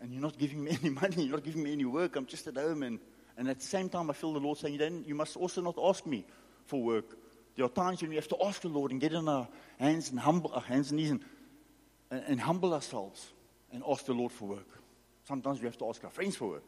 [0.00, 2.16] and you're not giving me any money, you're not giving me any work.
[2.16, 2.82] I'm just at home.
[2.82, 2.98] And,
[3.36, 5.76] and at the same time, I feel the Lord saying, then you must also not
[5.82, 6.24] ask me
[6.66, 7.16] for work.
[7.56, 10.10] There are times when we have to ask the Lord and get on our hands
[10.10, 11.24] and humble our hands and knees and,
[12.10, 13.32] and, and humble ourselves
[13.72, 14.68] and ask the Lord for work.
[15.24, 16.64] Sometimes we have to ask our friends for work.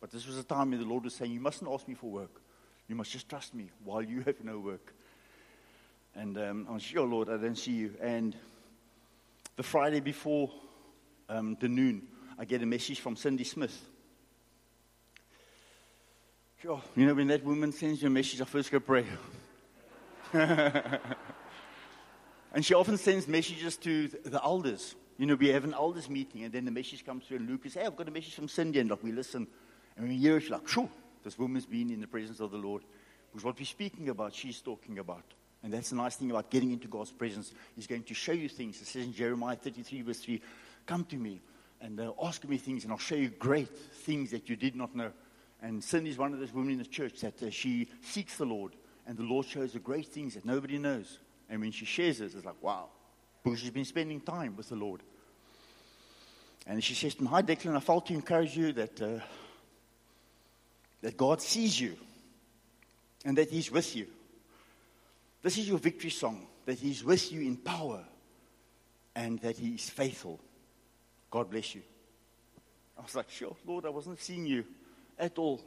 [0.00, 2.10] But this was a time when the Lord was saying, You mustn't ask me for
[2.10, 2.40] work.
[2.88, 4.94] You must just trust me while you have no work.
[6.14, 7.94] And um, I'm sure, Lord, I don't see you.
[8.00, 8.34] And
[9.56, 10.50] the Friday before
[11.28, 12.02] um, noon,
[12.38, 13.78] I get a message from Cindy Smith.
[16.62, 16.82] Sure.
[16.96, 19.04] You know, when that woman sends you a message, I first go pray.
[20.32, 21.00] and
[22.62, 24.94] she often sends messages to the elders.
[25.18, 27.74] You know, we have an elders meeting, and then the message comes through, and Lucas,
[27.74, 29.46] hey, I've got a message from Cindy, and like we listen,
[29.96, 30.88] and we hear She's like, sure,
[31.24, 32.82] this woman's been in the presence of the Lord.
[33.30, 35.24] Because what we're speaking about, she's talking about.
[35.62, 37.52] And that's the nice thing about getting into God's presence.
[37.76, 38.80] He's going to show you things.
[38.80, 40.40] It says in Jeremiah 33, verse 3,
[40.86, 41.40] Come to me
[41.80, 44.94] and uh, ask me things, and I'll show you great things that you did not
[44.94, 45.12] know.
[45.62, 48.74] And Cindy's one of those women in the church that uh, she seeks the Lord,
[49.10, 51.18] and the Lord shows her great things that nobody knows.
[51.48, 52.86] And when she shares it, it's like, wow,
[53.42, 55.02] because she's been spending time with the Lord.
[56.64, 59.18] And she says to me, Hi, Declan, I felt to encourage you that, uh,
[61.02, 61.96] that God sees you
[63.24, 64.06] and that He's with you.
[65.42, 68.04] This is your victory song that He's with you in power
[69.16, 70.38] and that He is faithful.
[71.32, 71.82] God bless you.
[72.96, 74.64] I was like, Sure, Lord, I wasn't seeing you
[75.18, 75.60] at all.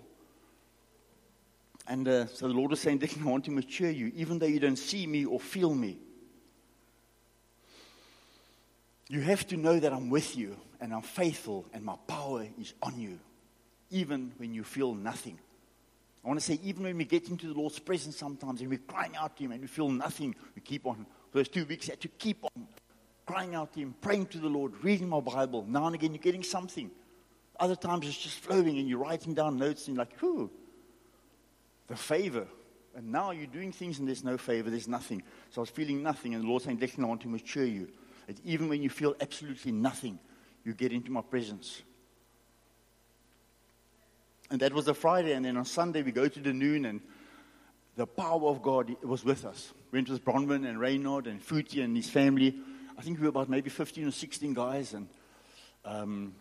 [1.88, 4.60] And uh, so the Lord is saying, I want to mature you, even though you
[4.60, 5.98] don't see me or feel me.
[9.10, 12.74] You have to know that I'm with you and I'm faithful and my power is
[12.82, 13.20] on you,
[13.92, 15.38] even when you feel nothing.
[16.24, 18.80] I want to say, even when we get into the Lord's presence sometimes and we're
[18.88, 21.06] crying out to Him and we feel nothing, we keep on.
[21.34, 22.68] Those two weeks, I had to keep on
[23.26, 25.66] crying out to Him, praying to the Lord, reading my Bible.
[25.68, 26.90] Now and again, you're getting something.
[27.60, 30.50] Other times, it's just flowing and you're writing down notes and you're like, whew,
[31.94, 32.48] the favor.
[32.96, 35.22] And now you're doing things and there's no favor, there's nothing.
[35.52, 37.88] So I was feeling nothing, and the Lord saying, Declan, I want to mature you.
[38.28, 40.20] That even when you feel absolutely nothing,
[40.64, 41.82] you get into my presence.
[44.50, 45.34] And that was a Friday.
[45.34, 47.02] And then on Sunday, we go to the noon, and
[47.96, 49.74] the power of God was with us.
[49.92, 52.56] We went with Bronwyn and Reynard and Futi and his family.
[52.98, 55.08] I think we were about maybe 15 or 16 guys, and
[55.86, 56.36] um,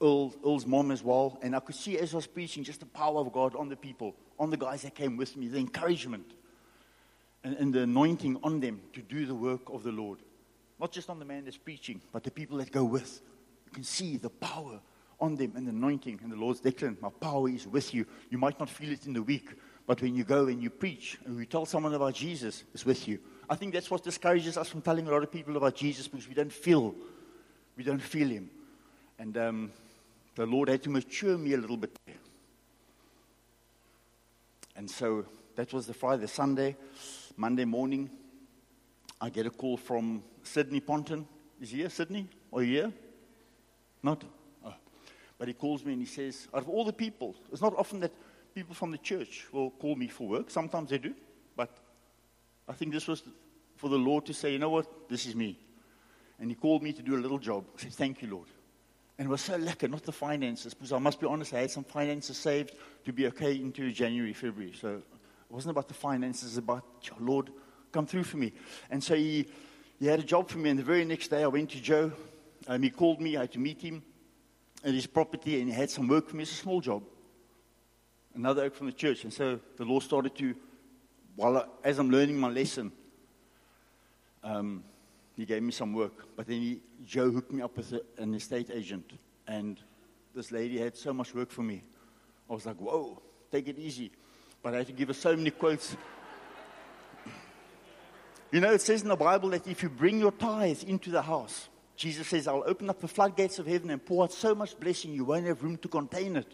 [0.00, 1.38] Earl, Earl's mom as well.
[1.42, 3.76] And I could see as I was preaching just the power of God on the
[3.76, 6.32] people, on the guys that came with me, the encouragement
[7.44, 10.18] and, and the anointing on them to do the work of the Lord.
[10.80, 13.20] Not just on the man that's preaching, but the people that go with.
[13.66, 14.80] You can see the power
[15.20, 16.18] on them and the anointing.
[16.24, 16.98] And the Lord's declaration.
[17.00, 18.04] My power is with you.
[18.30, 19.48] You might not feel it in the week,
[19.86, 23.06] but when you go and you preach and you tell someone about Jesus, it's with
[23.06, 23.20] you.
[23.48, 26.28] I think that's what discourages us from telling a lot of people about Jesus because
[26.28, 26.96] we don't feel,
[27.76, 28.50] we don't feel Him.
[29.20, 29.72] And um,
[30.34, 32.16] the Lord had to mature me a little bit there.
[34.82, 36.74] And so that was the Friday, Sunday,
[37.36, 38.10] Monday morning.
[39.20, 41.24] I get a call from Sydney Ponton.
[41.60, 42.28] Is he here, Sydney?
[42.52, 42.92] Are you here?
[44.02, 44.24] Not?
[44.66, 44.74] Ah.
[45.38, 48.00] But he calls me and he says, out of all the people, it's not often
[48.00, 48.10] that
[48.56, 50.50] people from the church will call me for work.
[50.50, 51.14] Sometimes they do.
[51.54, 51.70] But
[52.66, 53.22] I think this was
[53.76, 55.60] for the Lord to say, you know what, this is me.
[56.40, 57.66] And he called me to do a little job.
[57.76, 58.48] I said, thank you, Lord.
[59.18, 61.70] And it was so lekker, not the finances, because I must be honest, I had
[61.70, 62.72] some finances saved
[63.04, 64.72] to be okay into January, February.
[64.78, 65.02] So it
[65.50, 66.84] wasn't about the finances, it was about,
[67.20, 67.50] Lord,
[67.92, 68.52] come through for me.
[68.90, 69.46] And so he,
[70.00, 72.12] he had a job for me, and the very next day I went to Joe.
[72.66, 74.02] Um, he called me, I had to meet him
[74.84, 76.42] at his property and he had some work for me.
[76.42, 77.02] It's a small job.
[78.34, 79.24] Another oak from the church.
[79.24, 80.54] And so the Lord started to,
[81.36, 82.92] while I, as I'm learning my lesson,
[84.42, 84.84] um,
[85.36, 86.26] he gave me some work.
[86.36, 89.12] But then he, Joe hooked me up with a, an estate agent.
[89.46, 89.78] And
[90.34, 91.82] this lady had so much work for me.
[92.48, 94.10] I was like, whoa, take it easy.
[94.62, 95.96] But I had to give her so many quotes.
[98.50, 101.22] you know, it says in the Bible that if you bring your tithes into the
[101.22, 104.78] house, Jesus says, I'll open up the floodgates of heaven and pour out so much
[104.78, 106.52] blessing you won't have room to contain it.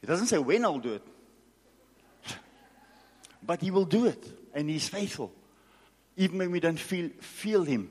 [0.00, 1.02] He doesn't say when I'll do it,
[3.42, 5.32] but He will do it, and He's faithful.
[6.20, 7.88] Even when we don't feel, feel Him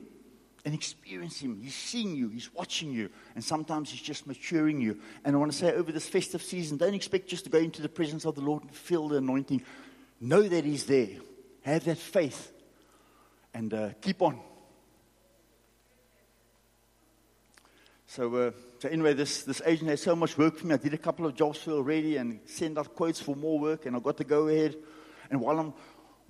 [0.64, 5.00] and experience Him, He's seeing you, He's watching you, and sometimes He's just maturing you.
[5.24, 7.82] And I want to say over this festive season, don't expect just to go into
[7.82, 9.62] the presence of the Lord and feel the anointing.
[10.20, 11.08] Know that He's there,
[11.62, 12.52] have that faith,
[13.52, 14.38] and uh, keep on.
[18.06, 20.74] So, uh, so anyway, this, this agent has so much work for me.
[20.74, 23.86] I did a couple of jobs for already and sent out quotes for more work,
[23.86, 24.76] and I got to go ahead.
[25.30, 25.74] And while I'm,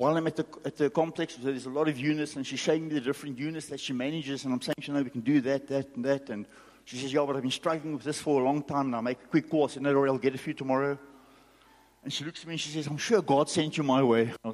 [0.01, 2.89] while I'm at the, at the complex, there's a lot of units, and she's showing
[2.89, 5.43] me the different units that she manages, and I'm saying, you know, we can do
[5.43, 6.31] that, that, and that.
[6.31, 6.47] And
[6.87, 9.03] she says, yeah, but I've been struggling with this for a long time, and I
[9.03, 9.71] make a quick call.
[9.77, 10.99] and I'll get for you tomorrow.
[12.03, 14.33] And she looks at me and she says, I'm sure God sent you my way.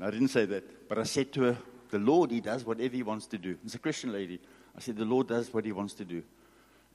[0.00, 0.88] I didn't say that.
[0.88, 1.58] But I said to her,
[1.90, 3.58] the Lord, He does whatever He wants to do.
[3.66, 4.40] It's a Christian lady.
[4.74, 6.22] I said, the Lord does what He wants to do.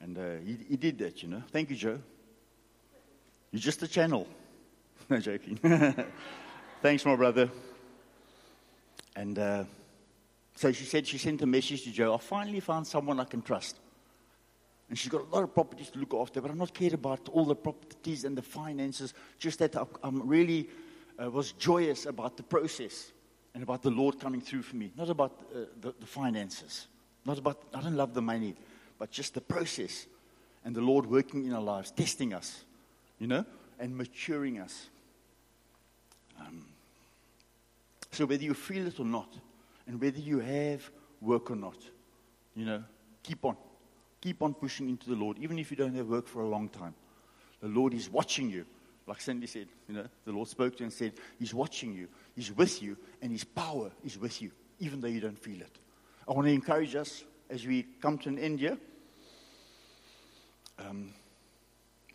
[0.04, 1.42] And uh, he, he did that, you know.
[1.50, 1.98] Thank you, Joe.
[3.50, 4.28] You're just a channel.
[5.08, 5.58] no joking.
[6.82, 7.48] Thanks, my brother.
[9.16, 9.64] And uh,
[10.56, 12.14] so she said she sent a message to Joe.
[12.14, 13.78] I finally found someone I can trust.
[14.90, 17.30] And she's got a lot of properties to look after, but I'm not cared about
[17.30, 19.14] all the properties and the finances.
[19.38, 20.68] Just that I'm really
[21.18, 23.10] uh, was joyous about the process
[23.54, 24.92] and about the Lord coming through for me.
[24.98, 26.88] Not about uh, the, the finances.
[27.24, 28.54] Not about, I don't love the money,
[29.04, 30.06] but just the process
[30.64, 32.64] and the Lord working in our lives, testing us,
[33.18, 33.44] you know,
[33.78, 34.88] and maturing us.
[36.40, 36.64] Um,
[38.10, 39.28] so whether you feel it or not,
[39.86, 40.90] and whether you have
[41.20, 41.76] work or not,
[42.56, 42.82] you know,
[43.22, 43.58] keep on.
[44.22, 46.70] Keep on pushing into the Lord, even if you don't have work for a long
[46.70, 46.94] time.
[47.60, 48.64] The Lord is watching you.
[49.06, 52.08] Like Sandy said, you know, the Lord spoke to you and said, He's watching you,
[52.34, 54.50] He's with you, and His power is with you,
[54.80, 55.78] even though you don't feel it.
[56.26, 58.78] I want to encourage us as we come to an end here.
[60.78, 61.12] Um,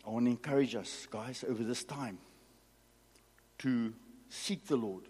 [0.06, 2.18] I want to encourage us, guys, over this time
[3.58, 3.92] to
[4.28, 5.04] seek the Lord.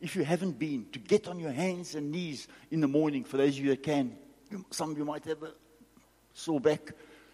[0.00, 3.36] If you haven't been, to get on your hands and knees in the morning, for
[3.36, 4.16] those of you that can.
[4.70, 5.52] Some of you might have a
[6.32, 6.92] sore back,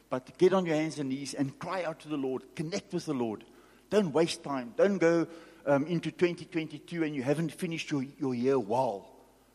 [0.09, 2.43] but get on your hands and knees and cry out to the Lord.
[2.57, 3.45] Connect with the Lord.
[3.91, 4.75] Don't waste time.
[4.77, 5.27] Don't go
[5.67, 9.11] um, into 2022 and you haven't finished your, your year well.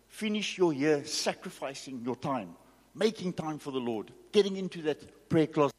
[0.08, 2.56] Finish your year sacrificing your time,
[2.96, 5.76] making time for the Lord, getting into that prayer closet,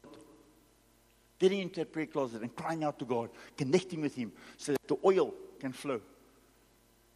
[1.39, 4.87] getting into that prayer closet and crying out to God, connecting with Him so that
[4.87, 6.01] the oil can flow.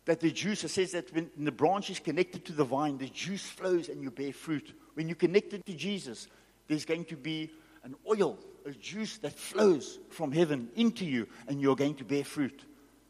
[0.05, 3.09] That the juice, it says that when the branch is connected to the vine, the
[3.09, 4.73] juice flows and you bear fruit.
[4.93, 6.27] When you're connected to Jesus,
[6.67, 7.49] there's going to be
[7.83, 12.23] an oil, a juice that flows from heaven into you, and you're going to bear
[12.23, 12.63] fruit.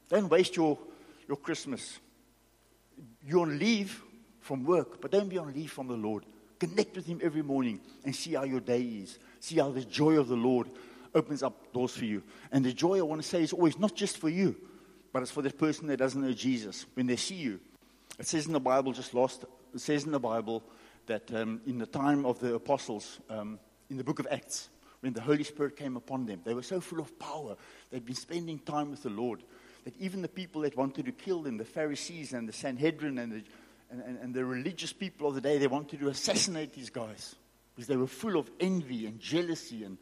[0.10, 0.78] Don't waste your,
[1.28, 2.00] your Christmas.
[3.26, 4.02] You're on leave
[4.40, 6.26] from work, but don't be on leave from the Lord.
[6.60, 9.20] Connect with Him every morning and see how your day is.
[9.40, 10.70] See how the joy of the Lord
[11.14, 12.24] opens up doors for you.
[12.52, 14.56] And the joy I want to say is always not just for you,
[15.14, 16.86] but it's for the person that doesn't know Jesus.
[16.94, 17.60] When they see you,
[18.20, 20.64] it says in the Bible, just lost, it says in the Bible
[21.08, 24.70] that um, in the time of the apostles, um, in the book of Acts,
[25.02, 27.56] when the Holy Spirit came upon them, they were so full of power.
[27.92, 29.44] They'd been spending time with the Lord
[29.84, 33.32] that even the people that wanted to kill them, the Pharisees and the Sanhedrin and
[33.32, 33.44] the,
[33.96, 37.36] and, and, and the religious people of the day, they wanted to assassinate these guys
[37.74, 39.98] because they were full of envy and jealousy and,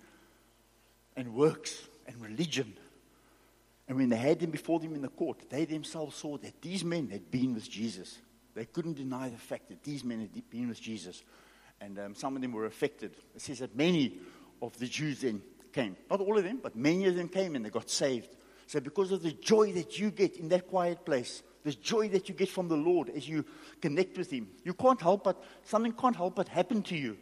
[1.16, 2.74] and works and religion.
[3.88, 6.84] And when they had them before them in the court, they themselves saw that these
[6.84, 8.18] men had been with Jesus.
[8.56, 11.22] They couldn't deny the fact that these men had been with Jesus.
[11.82, 13.16] And um, some of them were affected.
[13.36, 14.18] It says that many
[14.62, 15.41] of the Jews then
[15.72, 15.98] came.
[16.10, 18.30] Not all of them, but many of them came and they got saved.
[18.66, 22.30] So, because of the joy that you get in that quiet place, the joy that
[22.30, 23.45] you get from the Lord as you
[23.82, 27.18] connect with Him, you can't help but, something can't help but happen to you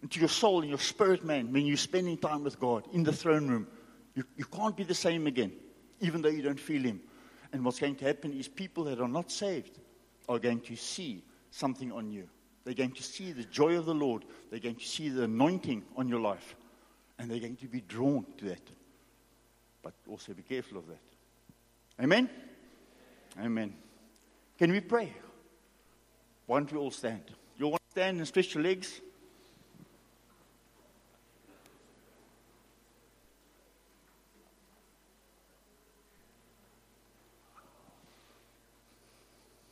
[0.00, 3.04] and to your soul and your spirit, man, when you're spending time with God in
[3.04, 3.66] the throne room.
[4.14, 5.52] You, you can't be the same again,
[6.00, 7.00] even though you don't feel Him.
[7.52, 9.78] And what's going to happen is people that are not saved
[10.28, 12.28] are going to see something on you.
[12.64, 14.24] They're going to see the joy of the Lord.
[14.50, 16.56] They're going to see the anointing on your life.
[17.18, 18.62] And they're going to be drawn to that.
[19.82, 22.02] But also be careful of that.
[22.02, 22.30] Amen?
[23.40, 23.74] Amen.
[24.62, 25.12] Can we pray?
[26.46, 27.24] Why don't we all stand?
[27.58, 29.00] You want to stand and stretch your legs?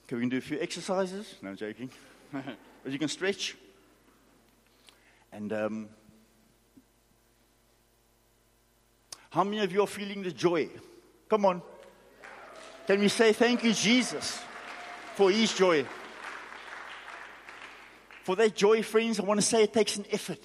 [0.07, 1.37] Okay, we can do a few exercises.
[1.41, 1.89] No, I'm joking.
[2.33, 3.57] but you can stretch.
[5.31, 5.89] And um,
[9.31, 10.69] how many of you are feeling the joy?
[11.29, 11.63] Come on.
[12.89, 14.41] Can we say thank you, Jesus,
[15.21, 15.85] for his joy?
[18.23, 20.39] For that joy, friends, I want to say it takes an effort.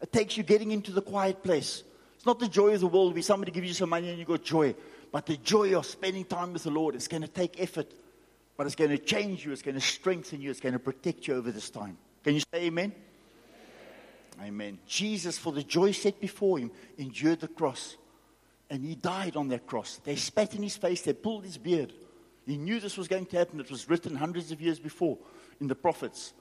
[0.00, 1.82] It takes you getting into the quiet place.
[2.14, 4.24] It's not the joy of the world where somebody gives you some money and you
[4.24, 4.76] got joy.
[5.10, 7.92] But the joy of spending time with the Lord, it's going to take effort.
[8.56, 11.26] But it's going to change you, it's going to strengthen you, it's going to protect
[11.26, 11.98] you over this time.
[12.22, 12.94] Can you say amen?
[14.36, 14.46] Amen.
[14.46, 14.78] amen.
[14.86, 17.96] Jesus, for the joy set before him, endured the cross.
[18.70, 19.98] And he died on that cross.
[20.04, 21.92] They spat in his face, they pulled his beard.
[22.50, 23.60] He knew this was going to happen.
[23.60, 25.18] It was written hundreds of years before
[25.60, 26.32] in the prophets.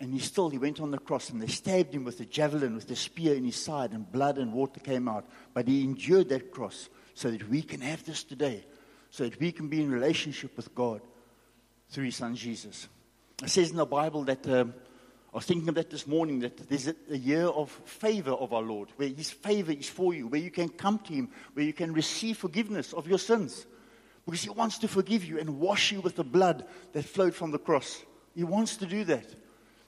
[0.00, 2.76] And he still, he went on the cross and they stabbed him with a javelin,
[2.76, 5.28] with a spear in his side, and blood and water came out.
[5.52, 8.64] But he endured that cross so that we can have this today
[9.10, 11.00] so that we can be in relationship with God
[11.90, 12.88] through His Son Jesus.
[13.42, 14.74] It says in the Bible that um,
[15.32, 18.52] I was thinking of that this morning that there's a, a, year of favor of
[18.52, 21.64] our Lord, where His favor is for you, where you can come to Him, where
[21.64, 23.66] you can receive forgiveness of your sins.
[24.28, 27.50] Because He wants to forgive you and wash you with the blood that flowed from
[27.50, 28.04] the cross.
[28.34, 29.24] He wants to do that.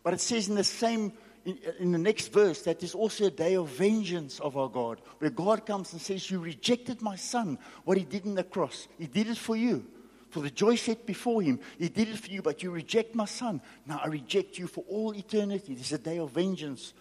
[0.03, 1.13] But it says in the same
[1.45, 5.03] in, in, the next verse that there's also a day of vengeance of our God,
[5.19, 8.89] where God comes and says, You rejected my son, what he did in the cross.
[8.99, 9.85] He did it for you,
[10.31, 11.61] for the joy set before him.
[11.79, 13.61] He did it for you, but you reject my son.
[13.85, 15.75] Now I reject you for all eternity.
[15.75, 16.95] There's a day of vengeance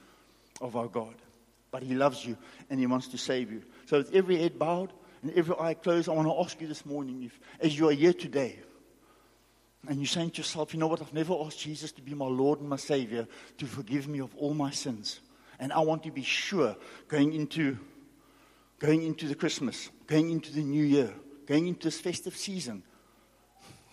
[0.60, 1.16] of our God.
[1.72, 2.36] But he loves you
[2.70, 3.64] and he wants to save you.
[3.86, 4.92] So, with every head bowed
[5.22, 7.94] and every eye closed, I want to ask you this morning if, as you are
[7.94, 8.60] here today,
[9.88, 12.26] and you're saying to yourself, you know what, I've never asked Jesus to be my
[12.26, 15.22] Lord and my Savior, to forgive me of all my sins.
[15.60, 16.76] And I want to be sure
[17.08, 17.78] going into,
[18.80, 21.14] going into the Christmas, going into the new year,
[21.46, 22.84] going into this festive season.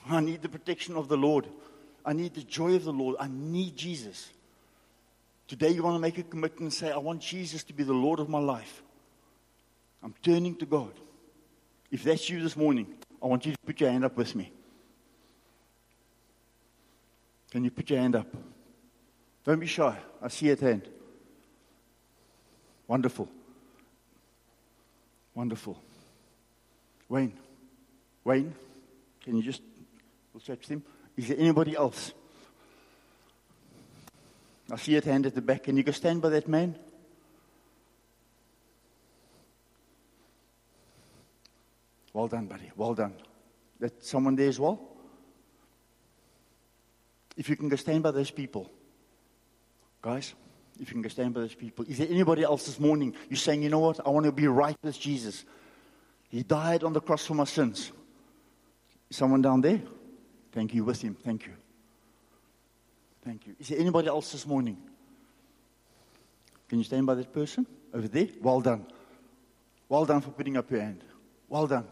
[0.08, 1.46] I need the protection of the Lord.
[2.04, 3.16] I need the joy of the Lord.
[3.18, 4.28] I need Jesus.
[5.48, 7.92] Today, you want to make a commitment and say, I want Jesus to be the
[7.92, 8.82] Lord of my life.
[10.02, 10.92] I'm turning to God.
[11.96, 12.88] If that's you this morning,
[13.22, 14.52] I want you to put your hand up with me.
[17.50, 18.26] Can you put your hand up?
[19.46, 19.96] Don't be shy.
[20.20, 20.86] I see your hand.
[22.86, 23.30] Wonderful.
[25.34, 25.80] Wonderful.
[27.08, 27.32] Wayne.
[28.24, 28.54] Wayne,
[29.24, 29.62] can you just
[30.34, 30.82] we'll chat with him?
[31.16, 32.12] Is there anybody else?
[34.70, 35.62] I see your hand at the back.
[35.62, 36.76] Can you go stand by that man?
[42.16, 42.70] Well done, buddy.
[42.74, 43.12] Well done.
[43.78, 44.80] That someone there as well?
[47.36, 48.70] If you can go stand by those people.
[50.00, 50.32] Guys,
[50.80, 51.84] if you can go stand by those people.
[51.86, 53.14] Is there anybody else this morning?
[53.28, 54.00] You're saying, you know what?
[54.06, 55.44] I want to be right with Jesus.
[56.30, 57.92] He died on the cross for my sins.
[59.10, 59.82] Someone down there?
[60.52, 61.18] Thank you with him.
[61.22, 61.52] Thank you.
[63.26, 63.56] Thank you.
[63.60, 64.78] Is there anybody else this morning?
[66.70, 68.28] Can you stand by that person over there?
[68.40, 68.86] Well done.
[69.86, 71.04] Well done for putting up your hand.
[71.50, 71.86] Well done.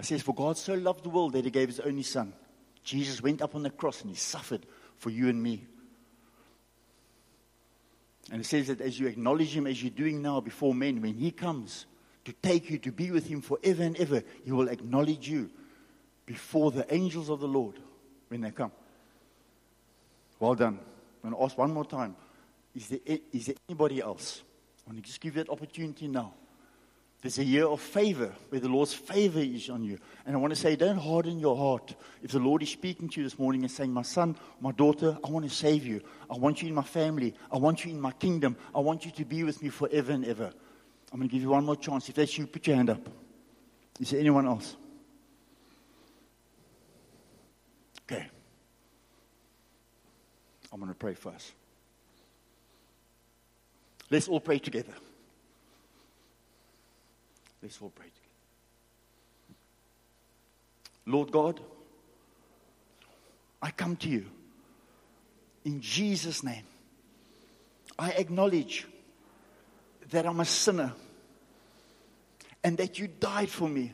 [0.00, 2.32] It says, For God so loved the world that he gave his only son.
[2.82, 4.64] Jesus went up on the cross and he suffered
[4.96, 5.66] for you and me.
[8.32, 11.14] And it says that as you acknowledge him as you're doing now before men, when
[11.14, 11.84] he comes
[12.24, 15.50] to take you to be with him forever and ever, he will acknowledge you
[16.24, 17.78] before the angels of the Lord
[18.28, 18.72] when they come.
[20.38, 20.78] Well done.
[21.22, 22.16] I'm going to ask one more time.
[22.74, 24.42] Is there, is there anybody else?
[24.86, 26.32] I want to just give you that opportunity now.
[27.22, 29.98] There's a year of favor where the Lord's favor is on you.
[30.24, 31.94] And I want to say, don't harden your heart.
[32.22, 35.18] If the Lord is speaking to you this morning and saying, My son, my daughter,
[35.22, 36.00] I want to save you.
[36.30, 37.34] I want you in my family.
[37.52, 38.56] I want you in my kingdom.
[38.74, 40.50] I want you to be with me forever and ever.
[41.12, 42.08] I'm going to give you one more chance.
[42.08, 43.06] If that's you, put your hand up.
[43.98, 44.76] Is there anyone else?
[48.10, 48.26] Okay.
[50.72, 51.52] I'm going to pray first.
[54.08, 54.94] Let's all pray together.
[57.62, 58.26] Let's all pray together.
[61.06, 61.60] Lord God,
[63.60, 64.26] I come to you
[65.64, 66.64] in Jesus' name.
[67.98, 68.86] I acknowledge
[70.10, 70.92] that I'm a sinner
[72.64, 73.92] and that you died for me.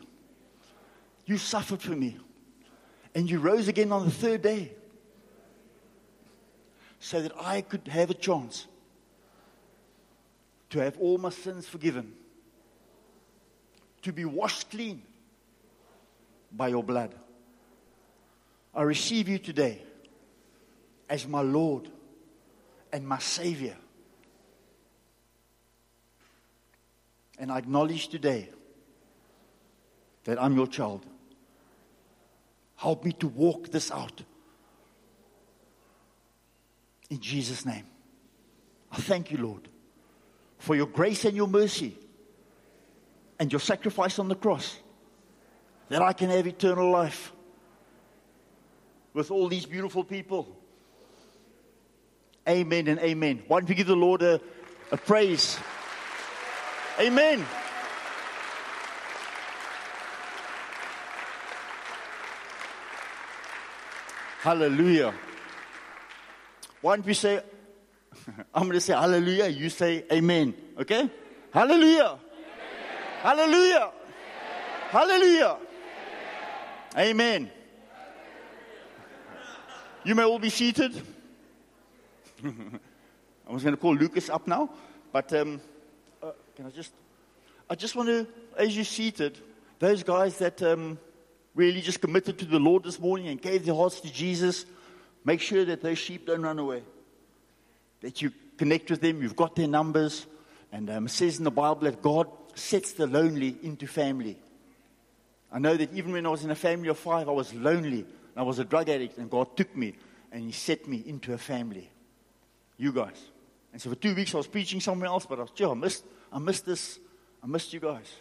[1.25, 2.17] You suffered for me.
[3.15, 4.73] And you rose again on the third day
[7.01, 8.67] so that I could have a chance
[10.71, 12.13] to have all my sins forgiven
[14.07, 15.03] to be washed clean
[16.53, 17.13] by your blood.
[18.73, 19.83] I receive you today
[21.11, 21.89] as my Lord
[22.93, 23.77] and my Savior.
[27.37, 28.49] And I acknowledge today
[30.23, 31.05] that I'm your child.
[32.77, 34.23] Help me to walk this out.
[37.11, 37.87] In Jesus' name.
[38.93, 39.69] I thank you, Lord,
[40.59, 41.99] for your grace and your mercy
[43.39, 44.79] and your sacrifice on the cross
[45.89, 47.33] that I can have eternal life
[49.13, 50.47] with all these beautiful people.
[52.49, 53.43] Amen and amen.
[53.49, 54.41] Why don't we give the Lord a,
[54.93, 55.59] a praise?
[57.01, 57.45] Amen.
[64.41, 65.13] Hallelujah.
[66.81, 67.41] Why don't we say,
[68.55, 70.55] I'm going to say hallelujah, you say amen.
[70.79, 71.11] Okay?
[71.53, 72.19] Hallelujah.
[73.27, 73.91] Hallelujah.
[74.91, 75.57] Hallelujah.
[76.97, 77.51] Amen.
[80.05, 80.95] You may all be seated.
[82.45, 84.71] I was going to call Lucas up now,
[85.11, 85.61] but um,
[86.23, 86.93] uh, can I just?
[87.69, 89.37] I just want to, as you're seated,
[89.81, 90.97] those guys that um,
[91.57, 94.67] really just committed to the Lord this morning and gave their hearts to Jesus,
[95.25, 96.85] make sure that those sheep don't run away.
[98.03, 100.27] That you connect with them, you've got their numbers,
[100.71, 104.37] and um, it says in the Bible that God sets the lonely into family.
[105.53, 108.05] I know that even when I was in a family of five, I was lonely.
[108.37, 109.95] I was a drug addict, and God took me
[110.33, 111.91] and He set me into a family.
[112.77, 113.17] You guys.
[113.73, 115.75] And so for two weeks, I was preaching somewhere else, but I was, gee, I
[115.75, 116.99] missed, I missed this.
[117.43, 118.13] I missed you guys.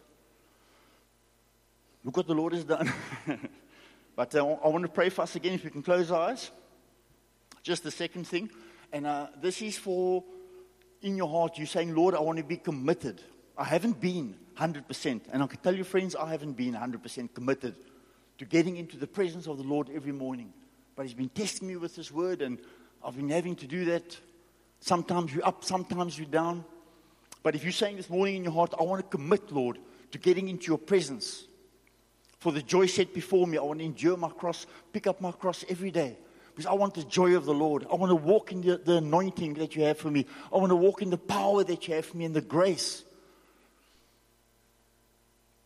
[2.04, 2.92] Look what the Lord has done.
[4.16, 6.52] but uh, I want to pray for us again, if we can close our eyes.
[7.64, 8.50] Just the second thing.
[8.94, 10.24] And uh, this is for
[11.02, 13.22] in your heart, you're saying, Lord, I want to be committed.
[13.58, 15.22] I haven't been 100%.
[15.32, 17.76] And I can tell you, friends, I haven't been 100% committed
[18.38, 20.54] to getting into the presence of the Lord every morning,
[20.96, 22.60] But He's been testing me with His word, and
[23.04, 24.18] I've been having to do that.
[24.80, 26.66] Sometimes you're up, sometimes you're down.
[27.44, 29.78] But if you're saying this morning in your heart, I want to commit, Lord,
[30.12, 31.46] to getting into your presence.
[32.40, 35.32] For the joy set before me, I want to endure my cross, pick up my
[35.32, 36.18] cross every day.
[36.54, 37.86] Because I want the joy of the Lord.
[37.92, 40.26] I want to walk in the, the anointing that you have for me.
[40.54, 43.04] I want to walk in the power that you have for me and the grace.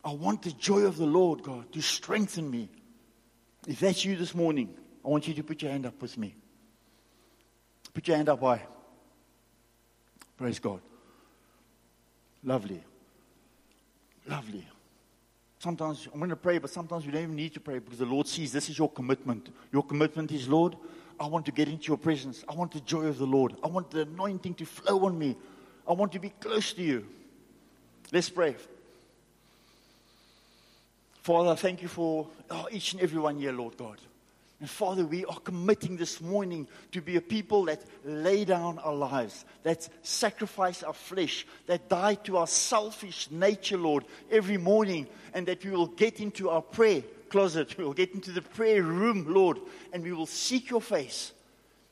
[0.03, 2.69] I want the joy of the Lord, God, to strengthen me.
[3.67, 4.73] If that's you this morning,
[5.03, 6.35] I want you to put your hand up with me.
[7.93, 8.61] Put your hand up high.
[10.37, 10.79] Praise God.
[12.43, 12.81] Lovely.
[14.25, 14.65] Lovely.
[15.59, 18.05] Sometimes I'm going to pray, but sometimes you don't even need to pray because the
[18.05, 19.49] Lord sees this is your commitment.
[19.73, 20.77] Your commitment is, Lord,
[21.19, 22.45] I want to get into your presence.
[22.47, 23.55] I want the joy of the Lord.
[23.61, 25.35] I want the anointing to flow on me.
[25.85, 27.05] I want to be close to you.
[28.13, 28.55] Let's pray.
[31.21, 33.97] Father, thank you for oh, each and every one here, Lord God.
[34.59, 38.93] And Father, we are committing this morning to be a people that lay down our
[38.93, 45.47] lives, that sacrifice our flesh, that die to our selfish nature, Lord, every morning, and
[45.47, 49.25] that we will get into our prayer closet, we will get into the prayer room,
[49.33, 49.59] Lord,
[49.93, 51.31] and we will seek your face,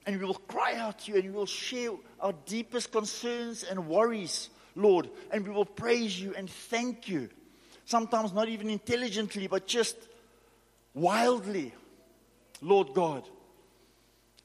[0.06, 3.88] and we will cry out to you, and we will share our deepest concerns and
[3.88, 7.30] worries, Lord, and we will praise you and thank you.
[7.88, 9.96] Sometimes not even intelligently, but just
[10.94, 11.74] wildly
[12.62, 13.24] Lord God,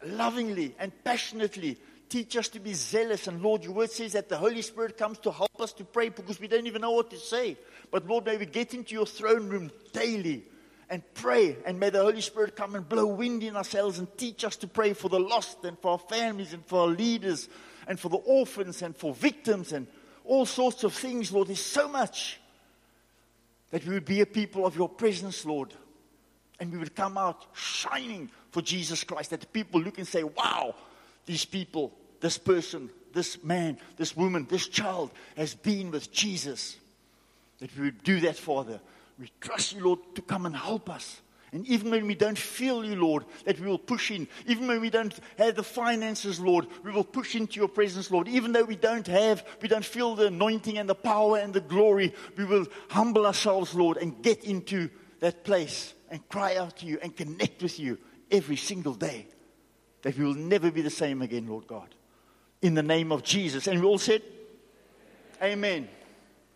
[0.05, 1.76] lovingly and passionately
[2.09, 3.26] teach us to be zealous.
[3.26, 6.11] And Lord, your word says that the Holy Spirit comes to help us to pray
[6.11, 7.57] because we don't even know what to say.
[7.90, 10.45] But Lord, may we get into your throne room daily
[10.88, 11.57] and pray.
[11.64, 14.68] And may the Holy Spirit come and blow wind in ourselves and teach us to
[14.68, 17.49] pray for the lost and for our families and for our leaders
[17.88, 19.86] and for the orphans and for victims and
[20.24, 21.49] all sorts of things, Lord.
[21.49, 22.38] There's so much
[23.73, 25.75] that we would be a people of your presence, Lord
[26.62, 29.31] and we would come out shining for Jesus Christ.
[29.31, 30.77] That the people look and say, wow,
[31.27, 36.77] these people, this person, this man, this woman, this child has been with Jesus.
[37.59, 38.81] That we would do that, Father.
[39.18, 41.20] We trust you, Lord, to come and help us.
[41.53, 44.26] And even when we don't feel you, Lord, that we will push in.
[44.46, 48.26] Even when we don't have the finances, Lord, we will push into your presence, Lord.
[48.26, 51.61] Even though we don't have, we don't feel the anointing and the power and the
[51.61, 54.88] glory, we will humble ourselves, Lord, and get into
[55.20, 57.98] that place and cry out to you and connect with you
[58.30, 59.26] every single day.
[60.03, 61.94] That we will never be the same again, Lord God.
[62.62, 63.66] In the name of Jesus.
[63.66, 64.22] And we all said,
[65.42, 65.88] Amen.